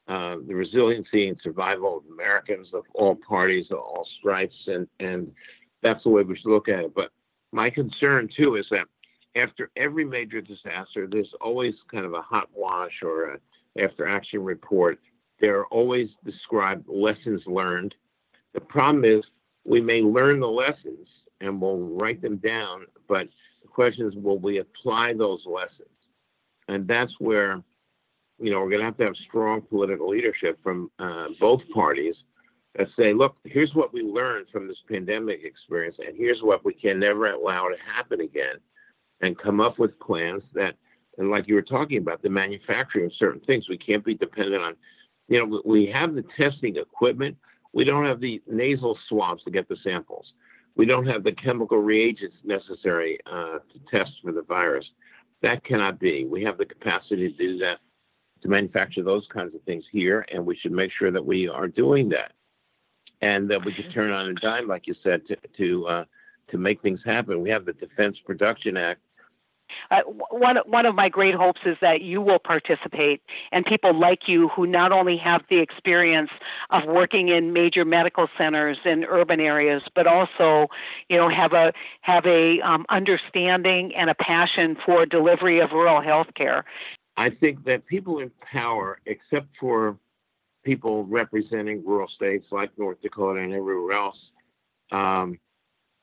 uh, 0.08 0.38
the 0.48 0.56
resiliency 0.56 1.28
and 1.28 1.38
survival 1.44 1.98
of 1.98 2.04
Americans 2.12 2.68
of 2.74 2.84
all 2.94 3.16
parties, 3.16 3.68
of 3.72 3.78
all 3.78 4.08
stripes, 4.20 4.56
and, 4.68 4.88
and 5.00 5.32
that's 5.82 6.04
the 6.04 6.10
way 6.10 6.24
we 6.24 6.36
should 6.36 6.52
look 6.52 6.70
at 6.70 6.80
it. 6.80 6.96
But 6.96 7.12
my 7.52 7.70
concern 7.70 8.30
too 8.36 8.56
is 8.56 8.66
that 8.72 8.86
after 9.36 9.72
every 9.76 10.06
major 10.06 10.42
disaster, 10.42 11.08
there's 11.10 11.34
always 11.42 11.74
kind 11.92 12.06
of 12.06 12.14
a 12.14 12.22
hot 12.22 12.50
wash 12.54 13.02
or 13.02 13.34
a 13.34 13.38
after 13.82 14.08
action 14.08 14.44
report. 14.44 15.00
There 15.42 15.60
are 15.60 15.66
always 15.68 16.10
described 16.24 16.88
lessons 16.88 17.42
learned 17.48 17.96
the 18.54 18.62
problem 18.62 19.06
is 19.06 19.24
we 19.66 19.82
may 19.82 20.02
learn 20.02 20.40
the 20.40 20.48
lessons 20.48 21.08
and 21.42 21.62
we'll 21.62 21.78
write 21.78 22.22
them 22.22 22.38
down, 22.38 22.86
but 23.08 23.28
the 23.62 23.68
question 23.68 24.08
is, 24.08 24.16
will 24.16 24.40
we 24.40 24.60
apply 24.60 25.14
those 25.14 25.42
lessons? 25.46 25.90
And 26.68 26.88
that's 26.88 27.12
where, 27.20 27.62
you 28.40 28.52
know, 28.52 28.62
we're 28.62 28.70
going 28.70 28.80
to 28.80 28.86
have 28.86 28.98
to 28.98 29.06
have 29.06 29.16
strong 29.28 29.62
political 29.62 30.10
leadership 30.10 30.58
from 30.64 30.90
uh, 31.00 31.28
both 31.40 31.62
parties 31.74 32.16
that 32.76 32.88
say, 32.98 33.14
look, 33.14 33.36
here's 33.44 33.74
what 33.76 33.94
we 33.94 34.02
learned 34.02 34.48
from 34.52 34.68
this 34.68 34.78
pandemic 34.90 35.42
experience, 35.44 35.98
and 36.00 36.18
here's 36.18 36.42
what 36.42 36.66
we 36.66 36.74
can 36.74 37.00
never 37.00 37.32
allow 37.32 37.68
to 37.68 37.76
happen 37.94 38.22
again, 38.22 38.56
and 39.22 39.38
come 39.38 39.60
up 39.60 39.78
with 39.78 40.00
plans 40.00 40.44
that, 40.54 40.76
and 41.18 41.30
like 41.30 41.48
you 41.48 41.56
were 41.56 41.62
talking 41.62 42.00
about, 42.00 42.22
the 42.22 42.30
manufacturing 42.30 43.06
of 43.06 43.12
certain 43.20 43.42
things, 43.42 43.70
we 43.70 43.78
can't 43.78 44.04
be 44.04 44.16
dependent 44.16 44.64
on, 44.64 44.76
you 45.28 45.40
know, 45.40 45.62
we 45.66 45.86
have 45.86 46.16
the 46.16 46.26
testing 46.36 46.76
equipment 46.78 47.38
we 47.74 47.84
don't 47.84 48.06
have 48.06 48.20
the 48.20 48.42
nasal 48.48 48.98
swabs 49.10 49.44
to 49.44 49.52
get 49.52 49.68
the 49.68 49.78
samples. 49.84 50.34
We 50.76 50.86
don't 50.86 51.06
have 51.06 51.24
the 51.24 51.34
chemical 51.34 51.78
reagents 51.80 52.36
necessary 52.44 53.20
uh, 53.26 53.60
to 53.60 53.80
test 53.92 54.12
for 54.24 54.32
the 54.32 54.42
virus. 54.44 54.86
That 55.42 55.64
cannot 55.66 56.00
be. 56.00 56.26
We 56.26 56.44
have 56.44 56.58
the 56.58 56.66
capacity 56.66 57.32
to 57.32 57.38
do 57.38 57.58
that, 57.60 57.80
to 58.42 58.48
manufacture 58.48 59.04
those 59.04 59.28
kinds 59.34 59.54
of 59.54 59.62
things 59.64 59.84
here, 59.92 60.26
and 60.32 60.46
we 60.46 60.56
should 60.56 60.72
make 60.72 60.92
sure 60.98 61.12
that 61.12 61.26
we 61.26 61.48
are 61.48 61.68
doing 61.68 62.10
that, 62.10 62.32
and 63.22 63.50
that 63.50 63.64
we 63.64 63.74
can 63.74 63.92
turn 63.92 64.12
on 64.12 64.30
a 64.30 64.34
dime, 64.36 64.68
like 64.68 64.88
you 64.88 64.96
said, 65.04 65.22
to 65.28 65.36
to 65.58 65.88
uh, 65.88 66.06
to 66.50 66.58
make 66.58 66.82
things 66.82 67.02
happen. 67.06 67.42
We 67.42 67.50
have 67.50 67.66
the 67.66 67.74
Defense 67.74 68.18
Production 68.26 68.78
Act 68.78 69.02
uh, 69.92 70.02
one 70.30 70.58
one 70.66 70.86
of 70.86 70.96
my 70.96 71.10
great 71.10 71.36
hopes 71.36 71.62
is 71.66 71.78
that 71.82 72.02
you 72.02 72.22
will 72.22 72.40
participate 72.40 73.22
and 73.52 73.66
people 73.66 73.98
like 73.98 74.28
you 74.28 74.50
who 74.50 74.66
not 74.66 74.92
only 74.92 75.18
have 75.18 75.42
the 75.50 75.60
experience 75.60 76.32
of 76.70 76.84
working 76.86 77.30
in 77.30 77.54
major 77.54 77.86
medical 77.86 78.28
centers 78.38 78.78
in 78.86 79.04
urban 79.06 79.40
areas 79.40 79.82
but 79.96 80.08
also 80.08 80.68
you 81.10 81.18
know 81.18 81.30
have 81.30 81.54
a 81.54 81.74
have 82.02 82.26
a 82.26 82.60
um, 82.62 82.86
understanding 82.90 83.94
and 83.96 84.10
a 84.10 84.16
passion 84.16 84.78
for 84.86 85.06
delivery 85.06 85.60
of 85.60 85.72
rural 85.72 86.02
health 86.02 86.28
care 86.36 86.66
i 87.18 87.30
think 87.30 87.64
that 87.66 87.86
people 87.86 88.20
in 88.20 88.32
power 88.42 89.00
except 89.06 89.48
for 89.60 89.98
people 90.64 91.04
representing 91.06 91.84
rural 91.86 92.08
states 92.08 92.46
like 92.52 92.72
north 92.78 93.02
dakota 93.02 93.40
and 93.40 93.54
everywhere 93.54 93.96
else 93.96 94.18
um, 94.92 95.40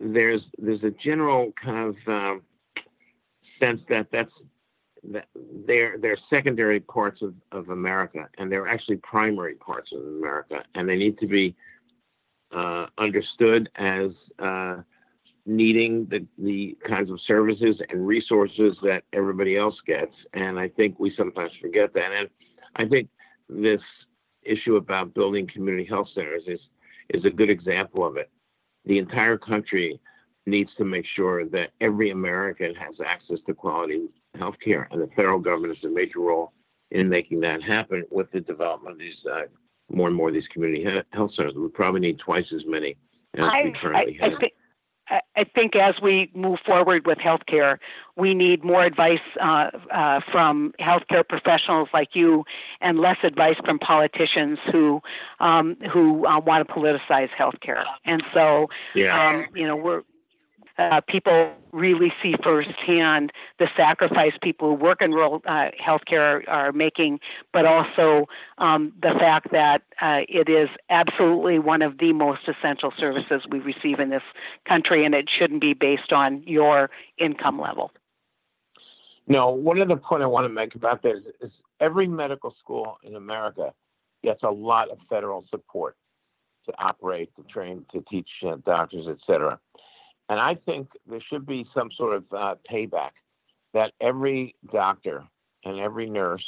there's 0.00 0.42
there's 0.58 0.82
a 0.82 0.90
general 0.90 1.52
kind 1.62 1.94
of 1.94 2.12
um, 2.12 2.42
sense 3.60 3.80
that 3.88 4.08
that's 4.12 4.32
that 5.12 5.26
they're 5.66 5.96
they're 5.98 6.18
secondary 6.28 6.80
parts 6.80 7.22
of, 7.22 7.34
of 7.52 7.70
America 7.70 8.28
and 8.38 8.50
they're 8.50 8.68
actually 8.68 8.96
primary 8.96 9.54
parts 9.54 9.90
of 9.92 10.00
America 10.00 10.62
and 10.74 10.88
they 10.88 10.96
need 10.96 11.18
to 11.18 11.26
be 11.26 11.54
uh, 12.54 12.86
understood 12.98 13.68
as 13.76 14.10
uh, 14.40 14.76
needing 15.46 16.06
the, 16.10 16.26
the 16.38 16.76
kinds 16.86 17.10
of 17.10 17.18
services 17.26 17.76
and 17.88 18.06
resources 18.06 18.76
that 18.82 19.04
everybody 19.12 19.56
else 19.56 19.76
gets 19.86 20.12
and 20.34 20.58
I 20.58 20.68
think 20.68 20.98
we 20.98 21.14
sometimes 21.16 21.52
forget 21.60 21.94
that 21.94 22.12
and 22.12 22.28
I 22.76 22.86
think 22.86 23.08
this 23.48 23.80
issue 24.42 24.76
about 24.76 25.14
building 25.14 25.48
community 25.52 25.86
health 25.86 26.08
centers 26.14 26.42
is 26.46 26.60
is 27.10 27.24
a 27.24 27.30
good 27.30 27.50
example 27.50 28.06
of 28.06 28.16
it. 28.16 28.30
The 28.84 28.98
entire 28.98 29.36
country 29.36 30.00
needs 30.50 30.70
to 30.78 30.84
make 30.84 31.06
sure 31.16 31.44
that 31.46 31.68
every 31.80 32.10
American 32.10 32.74
has 32.74 32.94
access 33.04 33.38
to 33.46 33.54
quality 33.54 34.08
health 34.38 34.56
care, 34.64 34.88
and 34.90 35.00
the 35.00 35.08
federal 35.16 35.38
government 35.38 35.76
has 35.76 35.84
a 35.90 35.94
major 35.94 36.20
role 36.20 36.52
in 36.90 37.08
making 37.08 37.40
that 37.40 37.62
happen 37.62 38.04
with 38.10 38.30
the 38.32 38.40
development 38.40 38.92
of 38.94 38.98
these 38.98 39.14
uh, 39.30 39.42
more 39.90 40.08
and 40.08 40.16
more 40.16 40.28
of 40.28 40.34
these 40.34 40.46
community 40.52 40.84
health 41.12 41.32
centers. 41.36 41.54
We 41.54 41.68
probably 41.68 42.00
need 42.00 42.18
twice 42.18 42.46
as 42.54 42.62
many 42.66 42.96
as 43.34 43.44
I, 43.44 43.64
we 43.64 43.74
currently 43.80 44.18
I, 44.20 44.24
have. 44.24 44.34
I 44.34 44.40
think, 44.40 44.52
I 45.36 45.44
think 45.56 45.74
as 45.74 45.94
we 46.00 46.30
move 46.34 46.58
forward 46.64 47.06
with 47.06 47.18
healthcare, 47.18 47.78
we 48.16 48.34
need 48.34 48.64
more 48.64 48.84
advice 48.84 49.18
uh, 49.42 49.70
uh, 49.92 50.20
from 50.30 50.72
healthcare 50.80 51.26
professionals 51.28 51.88
like 51.92 52.10
you, 52.14 52.44
and 52.80 53.00
less 53.00 53.16
advice 53.24 53.56
from 53.64 53.78
politicians 53.80 54.58
who 54.70 55.00
um, 55.40 55.76
who 55.92 56.26
uh, 56.26 56.38
want 56.38 56.66
to 56.66 56.72
politicize 56.72 57.28
healthcare. 57.38 57.84
And 58.04 58.22
so, 58.32 58.68
yeah. 58.94 59.30
um, 59.30 59.46
you 59.54 59.66
know, 59.66 59.76
we're 59.76 60.02
uh, 60.80 61.00
people 61.08 61.52
really 61.72 62.12
see 62.22 62.34
firsthand 62.42 63.32
the 63.58 63.68
sacrifice 63.76 64.32
people 64.42 64.68
who 64.68 64.74
work 64.74 65.00
in 65.00 65.12
rural 65.12 65.42
uh, 65.46 65.68
healthcare 65.86 66.20
are, 66.20 66.42
are 66.48 66.72
making, 66.72 67.20
but 67.52 67.64
also 67.66 68.26
um, 68.58 68.92
the 69.00 69.14
fact 69.18 69.52
that 69.52 69.82
uh, 70.00 70.20
it 70.28 70.48
is 70.48 70.68
absolutely 70.88 71.58
one 71.58 71.82
of 71.82 71.98
the 71.98 72.12
most 72.12 72.42
essential 72.48 72.92
services 72.98 73.42
we 73.50 73.60
receive 73.60 74.00
in 74.00 74.10
this 74.10 74.22
country, 74.66 75.04
and 75.04 75.14
it 75.14 75.28
shouldn't 75.28 75.60
be 75.60 75.74
based 75.74 76.12
on 76.12 76.42
your 76.46 76.90
income 77.18 77.60
level. 77.60 77.92
No, 79.26 79.50
one 79.50 79.80
other 79.80 79.96
point 79.96 80.22
I 80.22 80.26
want 80.26 80.44
to 80.46 80.48
make 80.52 80.74
about 80.74 81.02
this 81.02 81.18
is 81.40 81.52
every 81.78 82.08
medical 82.08 82.54
school 82.58 82.98
in 83.04 83.14
America 83.14 83.72
gets 84.24 84.42
a 84.42 84.50
lot 84.50 84.90
of 84.90 84.98
federal 85.08 85.44
support 85.50 85.96
to 86.66 86.72
operate, 86.78 87.30
to 87.36 87.42
train, 87.44 87.84
to 87.92 88.04
teach 88.10 88.28
uh, 88.46 88.56
doctors, 88.66 89.06
et 89.08 89.18
cetera. 89.26 89.58
And 90.30 90.38
I 90.38 90.54
think 90.54 90.88
there 91.08 91.20
should 91.28 91.44
be 91.44 91.66
some 91.74 91.90
sort 91.96 92.14
of 92.14 92.24
uh, 92.32 92.54
payback 92.70 93.10
that 93.74 93.92
every 94.00 94.54
doctor 94.72 95.24
and 95.64 95.80
every 95.80 96.08
nurse 96.08 96.46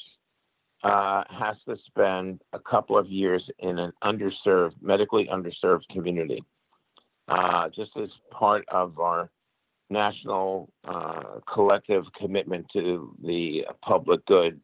uh, 0.85 1.25
has 1.29 1.57
to 1.68 1.77
spend 1.87 2.42
a 2.53 2.61
couple 2.61 2.97
of 2.97 3.09
years 3.09 3.42
in 3.59 3.81
an 3.81 3.92
underserved, 4.05 4.75
medically 4.81 5.29
underserved 5.33 5.83
community, 5.90 6.45
uh, 7.27 7.68
just 7.75 7.90
as 8.01 8.09
part 8.31 8.64
of 8.68 9.01
our 9.01 9.31
national 9.90 10.71
uh, 10.87 11.40
collective 11.53 12.05
commitment 12.16 12.64
to 12.73 13.16
the 13.25 13.62
public 13.85 14.25
good 14.27 14.61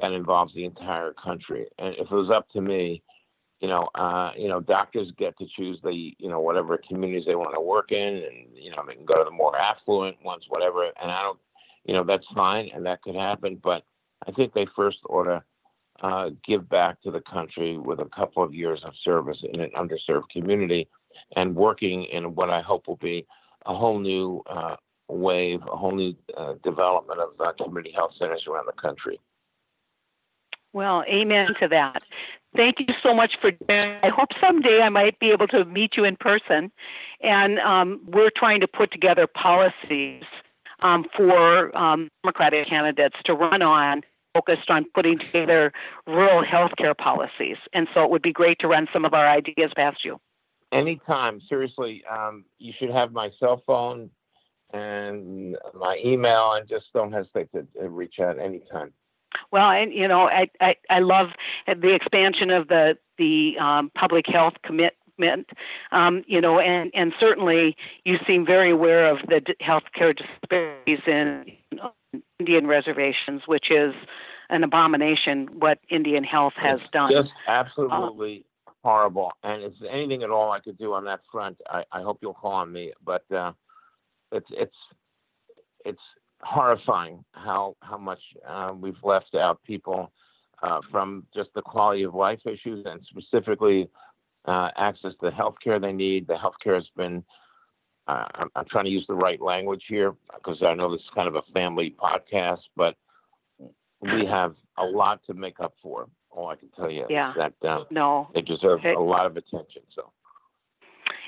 that 0.00 0.10
involves 0.10 0.52
the 0.54 0.64
entire 0.64 1.12
country. 1.12 1.66
And 1.78 1.94
if 1.94 2.10
it 2.10 2.14
was 2.14 2.30
up 2.34 2.48
to 2.50 2.60
me, 2.60 3.04
you 3.60 3.68
know, 3.68 3.88
uh, 3.94 4.32
you 4.36 4.48
know, 4.48 4.60
doctors 4.60 5.10
get 5.16 5.36
to 5.38 5.46
choose 5.56 5.78
the, 5.82 6.14
you 6.18 6.28
know, 6.28 6.40
whatever 6.40 6.78
communities 6.88 7.24
they 7.26 7.34
want 7.34 7.54
to 7.54 7.60
work 7.60 7.90
in, 7.90 7.98
and 7.98 8.46
you 8.54 8.70
know, 8.70 8.82
they 8.86 8.94
can 8.94 9.06
go 9.06 9.18
to 9.18 9.24
the 9.24 9.30
more 9.30 9.56
affluent 9.56 10.16
ones, 10.24 10.44
whatever. 10.48 10.84
And 10.84 11.10
I 11.10 11.22
don't, 11.22 11.38
you 11.84 11.94
know, 11.94 12.04
that's 12.04 12.26
fine, 12.34 12.70
and 12.74 12.84
that 12.86 13.02
could 13.02 13.14
happen. 13.14 13.58
But 13.62 13.84
I 14.26 14.32
think 14.32 14.52
they 14.52 14.66
first 14.76 14.98
ought 15.08 15.24
to 15.24 15.42
uh, 16.02 16.30
give 16.46 16.68
back 16.68 17.00
to 17.02 17.10
the 17.10 17.22
country 17.22 17.78
with 17.78 18.00
a 18.00 18.08
couple 18.14 18.42
of 18.42 18.52
years 18.52 18.80
of 18.84 18.92
service 19.02 19.38
in 19.52 19.60
an 19.60 19.70
underserved 19.76 20.28
community, 20.30 20.86
and 21.34 21.56
working 21.56 22.04
in 22.04 22.34
what 22.34 22.50
I 22.50 22.60
hope 22.60 22.86
will 22.86 22.96
be 22.96 23.26
a 23.64 23.74
whole 23.74 23.98
new 23.98 24.42
uh, 24.50 24.76
wave, 25.08 25.60
a 25.62 25.76
whole 25.76 25.94
new 25.94 26.14
uh, 26.36 26.54
development 26.62 27.20
of 27.20 27.40
uh, 27.40 27.52
community 27.54 27.92
health 27.92 28.12
centers 28.18 28.44
around 28.46 28.66
the 28.66 28.80
country. 28.80 29.18
Well, 30.72 31.04
amen 31.08 31.48
to 31.60 31.68
that. 31.68 32.02
Thank 32.56 32.80
you 32.80 32.94
so 33.02 33.14
much 33.14 33.36
for. 33.40 33.52
I 33.68 34.08
hope 34.08 34.30
someday 34.40 34.80
I 34.82 34.88
might 34.88 35.18
be 35.18 35.30
able 35.30 35.46
to 35.48 35.64
meet 35.64 35.96
you 35.96 36.04
in 36.04 36.16
person, 36.16 36.72
and 37.20 37.58
um, 37.60 38.00
we're 38.06 38.30
trying 38.34 38.60
to 38.60 38.68
put 38.68 38.90
together 38.90 39.26
policies 39.26 40.24
um, 40.80 41.04
for 41.16 41.76
um, 41.76 42.08
Democratic 42.22 42.68
candidates 42.68 43.16
to 43.26 43.34
run 43.34 43.62
on 43.62 44.02
focused 44.34 44.68
on 44.68 44.84
putting 44.94 45.18
together 45.18 45.72
rural 46.06 46.44
healthcare 46.44 46.96
policies. 46.96 47.56
And 47.72 47.88
so 47.94 48.04
it 48.04 48.10
would 48.10 48.22
be 48.22 48.32
great 48.32 48.58
to 48.60 48.68
run 48.68 48.86
some 48.92 49.04
of 49.04 49.14
our 49.14 49.26
ideas 49.26 49.70
past 49.74 50.04
you. 50.04 50.18
Anytime, 50.72 51.40
seriously. 51.48 52.02
Um, 52.10 52.44
you 52.58 52.72
should 52.78 52.90
have 52.90 53.12
my 53.12 53.30
cell 53.38 53.62
phone 53.66 54.10
and 54.72 55.56
my 55.74 55.98
email, 56.04 56.52
and 56.54 56.68
just 56.68 56.86
don't 56.92 57.12
hesitate 57.12 57.48
to 57.52 57.88
reach 57.88 58.16
out 58.20 58.38
anytime. 58.38 58.92
Well, 59.52 59.70
and 59.70 59.92
you 59.92 60.08
know, 60.08 60.28
I, 60.28 60.48
I 60.60 60.76
I 60.90 60.98
love 61.00 61.28
the 61.66 61.94
expansion 61.94 62.50
of 62.50 62.68
the 62.68 62.96
the 63.18 63.54
um, 63.60 63.90
public 63.94 64.26
health 64.26 64.54
commitment. 64.62 65.50
Um, 65.92 66.24
you 66.26 66.40
know, 66.40 66.60
and 66.60 66.90
and 66.94 67.12
certainly 67.18 67.76
you 68.04 68.16
seem 68.26 68.44
very 68.44 68.70
aware 68.70 69.10
of 69.10 69.18
the 69.28 69.40
healthcare 69.62 70.16
disparities 70.16 71.00
in 71.06 71.44
Indian 72.38 72.66
reservations, 72.66 73.42
which 73.46 73.70
is 73.70 73.94
an 74.48 74.62
abomination 74.62 75.48
what 75.58 75.78
Indian 75.90 76.24
Health 76.24 76.52
has 76.56 76.80
it's 76.80 76.90
done. 76.90 77.10
Just 77.10 77.32
absolutely 77.48 78.44
uh, 78.66 78.70
horrible. 78.84 79.32
And 79.42 79.62
if 79.62 79.72
there's 79.80 79.90
anything 79.92 80.22
at 80.22 80.30
all 80.30 80.52
I 80.52 80.60
could 80.60 80.78
do 80.78 80.92
on 80.92 81.04
that 81.06 81.20
front, 81.32 81.58
I, 81.68 81.84
I 81.92 82.02
hope 82.02 82.18
you'll 82.22 82.34
call 82.34 82.52
on 82.52 82.72
me. 82.72 82.92
But 83.04 83.24
uh, 83.32 83.52
it's 84.32 84.46
it's 84.50 84.76
it's 85.84 86.00
horrifying 86.42 87.24
how 87.32 87.76
how 87.80 87.98
much 87.98 88.20
uh, 88.46 88.72
we've 88.78 89.02
left 89.02 89.34
out 89.34 89.62
people 89.64 90.12
uh, 90.62 90.80
from 90.90 91.26
just 91.34 91.50
the 91.54 91.62
quality 91.62 92.02
of 92.02 92.14
life 92.14 92.40
issues 92.46 92.84
and 92.86 93.00
specifically 93.10 93.88
uh, 94.46 94.70
access 94.76 95.12
to 95.12 95.30
the 95.30 95.30
health 95.30 95.56
care 95.62 95.78
they 95.78 95.92
need. 95.92 96.26
The 96.26 96.36
health 96.36 96.54
care 96.62 96.74
has 96.74 96.86
been 96.96 97.24
uh, 98.08 98.24
I'm, 98.34 98.50
I'm, 98.54 98.64
trying 98.70 98.84
to 98.84 98.90
use 98.90 99.04
the 99.08 99.14
right 99.14 99.40
language 99.40 99.82
here 99.88 100.14
because 100.34 100.62
I 100.62 100.74
know 100.74 100.90
this 100.92 101.00
is 101.00 101.10
kind 101.14 101.26
of 101.28 101.34
a 101.34 101.42
family 101.52 101.94
podcast, 102.00 102.60
but 102.76 102.94
we 104.00 104.24
have 104.30 104.54
a 104.78 104.84
lot 104.84 105.20
to 105.26 105.34
make 105.34 105.58
up 105.60 105.74
for. 105.82 106.06
All 106.30 106.48
I 106.48 106.56
can 106.56 106.68
tell 106.76 106.90
you 106.90 107.06
yeah. 107.08 107.30
is 107.30 107.36
that 107.38 107.68
um, 107.68 107.86
no, 107.90 108.28
they 108.34 108.42
deserve 108.42 108.80
a 108.84 109.00
lot 109.00 109.24
of 109.26 109.36
attention. 109.36 109.82
So. 109.94 110.12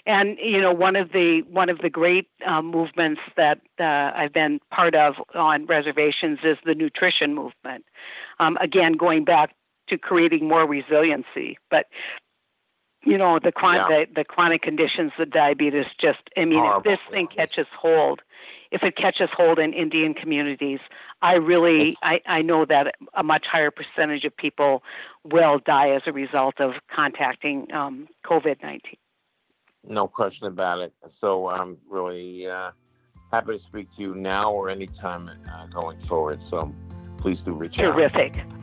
And 0.09 0.39
you 0.43 0.59
know, 0.59 0.73
one 0.73 0.97
of 0.97 1.13
the 1.13 1.43
one 1.51 1.69
of 1.69 1.79
the 1.79 1.91
great 1.91 2.29
um, 2.47 2.71
movements 2.71 3.21
that 3.37 3.61
uh, 3.79 4.11
I've 4.17 4.33
been 4.33 4.59
part 4.73 4.95
of 4.95 5.17
on 5.35 5.67
reservations 5.67 6.39
is 6.43 6.57
the 6.65 6.75
nutrition 6.75 7.35
movement. 7.35 7.85
Um, 8.41 8.57
again, 8.57 8.95
going 8.95 9.25
back 9.25 9.55
to 9.91 9.99
creating 9.99 10.49
more 10.49 10.67
resiliency, 10.67 11.59
but 11.71 11.89
you 13.05 13.19
know 13.19 13.39
the, 13.39 13.53
chron- 13.53 13.91
yeah. 13.91 14.07
the, 14.07 14.23
the 14.23 14.25
chronic 14.25 14.63
conditions, 14.63 15.13
the 15.19 15.27
diabetes. 15.27 15.85
Just 16.01 16.21
I 16.39 16.47
mean, 16.47 16.59
Horrible. 16.59 16.91
if 16.91 16.99
this 16.99 17.13
thing 17.13 17.27
catches 17.27 17.67
hold, 17.79 18.23
if 18.73 18.83
it 18.83 18.97
catches 18.97 19.29
hold 19.37 19.59
in 19.59 19.75
Indian 19.75 20.15
communities, 20.15 20.81
I 21.21 21.35
really 21.35 21.99
I, 22.03 22.23
I 22.27 22.41
know 22.41 22.65
that 22.65 22.95
a 23.15 23.23
much 23.23 23.45
higher 23.45 23.71
percentage 23.71 24.25
of 24.25 24.35
people 24.35 24.83
will 25.23 25.59
die 25.59 25.91
as 25.91 26.01
a 26.07 26.13
result 26.13 26.61
of 26.61 26.77
contacting 26.91 27.71
um, 27.75 28.09
COVID 28.25 28.63
nineteen. 28.63 28.97
No 29.89 30.07
question 30.07 30.47
about 30.47 30.81
it. 30.81 30.93
So 31.21 31.49
I'm 31.49 31.79
really 31.89 32.47
uh, 32.47 32.71
happy 33.33 33.59
to 33.59 33.65
speak 33.65 33.89
to 33.97 34.03
you 34.03 34.15
now 34.15 34.53
or 34.53 34.69
anytime 34.69 35.29
uh, 35.29 35.67
going 35.67 36.01
forward. 36.07 36.41
So 36.51 36.73
please 37.17 37.39
do 37.41 37.53
reach 37.55 37.75
Terrific. 37.75 38.39
out. 38.39 38.47
Terrific. 38.47 38.59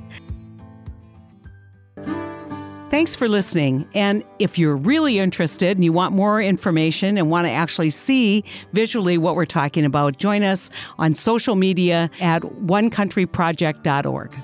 Thanks 2.91 3.15
for 3.15 3.27
listening. 3.27 3.89
And 3.93 4.23
if 4.39 4.57
you're 4.59 4.75
really 4.75 5.19
interested 5.19 5.75
and 5.75 5.83
you 5.83 5.91
want 5.91 6.13
more 6.13 6.41
information 6.41 7.17
and 7.17 7.29
want 7.29 7.47
to 7.47 7.51
actually 7.51 7.89
see 7.89 8.43
visually 8.73 9.17
what 9.17 9.35
we're 9.35 9.45
talking 9.45 9.83
about, 9.85 10.17
join 10.17 10.43
us 10.43 10.69
on 10.99 11.15
social 11.15 11.55
media 11.55 12.09
at 12.21 12.43
onecountryproject.org. 12.43 14.35